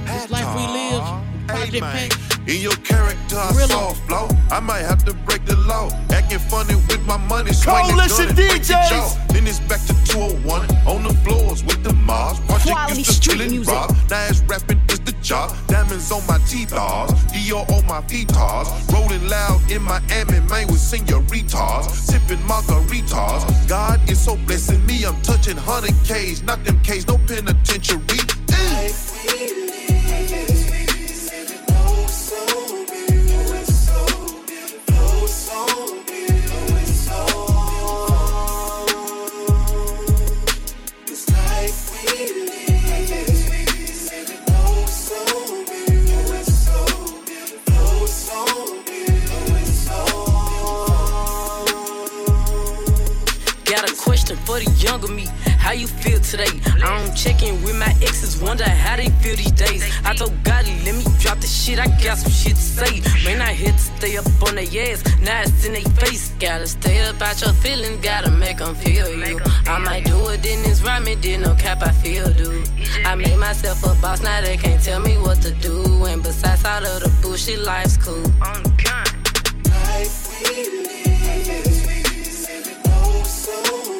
This 0.05 0.29
life 0.29 0.55
we 0.55 0.61
live. 0.67 1.21
Project 1.47 1.81
Pack. 1.81 2.47
In 2.47 2.61
your 2.61 2.75
character, 2.83 3.37
I 3.37 3.51
soft 3.67 4.07
blow. 4.07 4.27
I 4.51 4.59
might 4.59 4.81
have 4.81 5.03
to 5.05 5.13
break 5.13 5.45
the 5.45 5.55
law. 5.57 5.89
Acting 6.11 6.39
funny 6.39 6.75
with 6.75 7.05
my 7.05 7.17
money, 7.17 7.53
swinging 7.53 7.91
Coalition 7.91 8.17
gun 8.17 8.27
and 8.27 8.35
break 8.35 8.61
DJs. 8.61 9.27
Then 9.29 9.47
it's 9.47 9.59
back 9.61 9.81
to 9.87 9.93
201 10.05 10.69
on 10.87 11.03
the 11.03 11.13
floors 11.23 11.63
with 11.63 11.83
the 11.83 11.93
Mars. 11.93 12.39
Project 12.41 12.69
Quality 12.69 13.03
street 13.03 13.49
music. 13.49 13.73
rob. 13.73 13.95
Now 14.09 14.27
it's 14.27 14.41
rapping 14.41 14.79
job. 15.31 15.55
Diamonds 15.67 16.11
on 16.11 16.21
my 16.27 16.37
T-bars, 16.39 17.11
Dior 17.31 17.63
on 17.71 17.85
my 17.87 18.01
feetars. 18.01 18.67
Rolling 18.91 19.25
loud 19.29 19.61
in 19.71 19.81
Miami, 19.81 20.41
man, 20.49 20.67
with 20.67 20.79
senoritas. 20.79 21.87
Sipping 22.07 22.43
margaritas. 22.49 23.41
God 23.69 23.97
is 24.09 24.19
so 24.19 24.35
blessing 24.35 24.85
me. 24.85 25.05
I'm 25.05 25.19
touching 25.21 25.55
100 25.55 25.93
K's, 26.05 26.43
not 26.43 26.61
them 26.65 26.81
K's, 26.81 27.07
no 27.07 27.17
penitentiary. 27.17 28.19
Got 28.47 29.90
for 54.51 54.59
the 54.59 54.71
younger 54.83 55.07
me. 55.07 55.25
How 55.63 55.71
you 55.71 55.87
feel 55.87 56.19
today? 56.19 56.51
I'm 56.83 57.13
checking 57.15 57.61
with 57.63 57.77
my 57.77 57.91
exes, 58.01 58.41
wonder 58.41 58.67
how 58.67 58.97
they 58.97 59.09
feel 59.21 59.35
these 59.35 59.51
days. 59.51 59.81
I 60.03 60.13
told 60.13 60.33
God, 60.43 60.65
let 60.85 60.95
me 60.95 61.03
drop 61.19 61.39
the 61.39 61.47
shit, 61.47 61.79
I 61.79 61.87
got 62.03 62.17
some 62.17 62.31
shit 62.31 62.55
to 62.55 62.67
say. 62.77 62.93
Man, 63.23 63.41
I 63.41 63.53
had 63.53 63.77
to 63.77 63.83
stay 63.97 64.17
up 64.17 64.25
on 64.45 64.55
their 64.55 64.65
ass, 64.87 64.99
now 65.21 65.41
it's 65.41 65.65
in 65.65 65.73
their 65.73 65.89
face. 66.01 66.33
Gotta 66.39 66.67
stay 66.67 66.97
about 67.07 67.39
your 67.41 67.53
feelings, 67.53 68.03
gotta 68.03 68.31
make 68.31 68.57
them 68.57 68.75
feel 68.75 69.07
you. 69.07 69.39
I 69.67 69.77
might 69.79 70.03
do 70.05 70.17
it, 70.29 70.43
then 70.43 70.59
it's 70.69 70.81
right, 70.81 71.01
me, 71.01 71.15
then 71.15 71.41
no 71.41 71.55
cap, 71.55 71.81
I 71.81 71.91
feel, 71.91 72.27
dude. 72.33 72.67
I 73.05 73.15
made 73.15 73.37
myself 73.37 73.83
a 73.83 73.95
boss, 74.01 74.21
now 74.21 74.41
they 74.41 74.57
can't 74.57 74.83
tell 74.83 74.99
me 74.99 75.15
what 75.17 75.41
to 75.43 75.51
do. 75.51 76.05
And 76.05 76.21
besides 76.21 76.65
all 76.65 76.85
of 76.85 77.03
the 77.03 77.11
bullshit, 77.21 77.59
life's 77.59 77.95
cool. 77.97 78.27
Had 82.51 83.90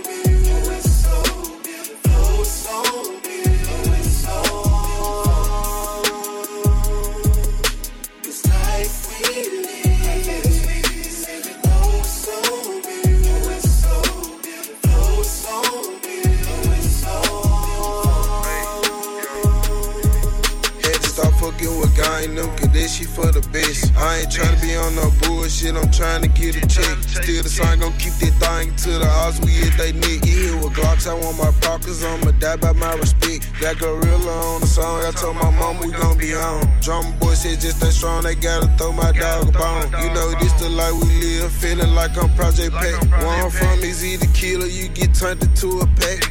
fucking 22.21 22.35
with 22.35 22.45
guy 22.45 22.45
them, 22.45 22.57
cause 22.57 22.71
that 22.71 22.89
shit 22.89 23.07
for 23.07 23.31
the 23.31 23.41
best. 23.49 23.95
I 23.95 24.19
ain't 24.19 24.29
tryna 24.29 24.61
be 24.61 24.75
on 24.75 24.95
no 24.95 25.11
bullshit, 25.21 25.75
I'm 25.75 25.89
tryna 25.91 26.33
get 26.35 26.55
a 26.55 26.61
check. 26.67 26.97
Still 27.03 27.43
the 27.43 27.49
sign 27.49 27.79
gon' 27.79 27.93
keep 27.93 28.13
that 28.13 28.33
thing 28.39 28.75
to 28.75 28.99
the 28.99 29.07
odds, 29.07 29.39
we 29.41 29.51
hit 29.51 29.77
they 29.77 29.91
neck. 29.93 30.25
You 30.25 30.53
hear 30.53 30.55
with 30.57 30.73
Glocks, 30.73 31.07
I 31.07 31.13
want 31.13 31.37
my 31.37 31.51
pockets, 31.61 32.03
I'ma 32.03 32.31
die 32.39 32.57
by 32.57 32.73
my 32.73 32.93
respect. 32.95 33.47
Got 33.59 33.79
Gorilla 33.79 34.55
on 34.55 34.61
the 34.61 34.67
song, 34.67 35.03
I 35.05 35.11
told 35.11 35.35
my 35.35 35.49
mom 35.51 35.79
we 35.79 35.91
gon' 35.91 36.17
be 36.17 36.33
on. 36.33 36.61
Drummer 36.81 37.11
boy 37.19 37.33
said 37.33 37.59
just 37.59 37.79
that 37.81 37.91
strong, 37.91 38.23
they 38.23 38.35
gotta 38.35 38.67
throw 38.77 38.91
my 38.91 39.11
dog 39.11 39.49
a 39.49 39.51
bone. 39.51 39.91
You 40.01 40.13
know 40.13 40.31
this 40.39 40.53
the 40.53 40.69
life 40.69 40.93
we 40.93 41.09
live, 41.21 41.51
feeling 41.51 41.93
like 41.95 42.17
I'm 42.17 42.33
Project 42.35 42.73
Pack. 42.73 43.01
Where 43.21 43.43
I'm 43.43 43.51
from 43.51 43.79
is 43.79 44.03
either 44.05 44.27
killer, 44.33 44.67
you 44.67 44.89
get 44.89 45.13
turned 45.13 45.43
into 45.43 45.79
a 45.79 45.87
pack. 45.97 46.21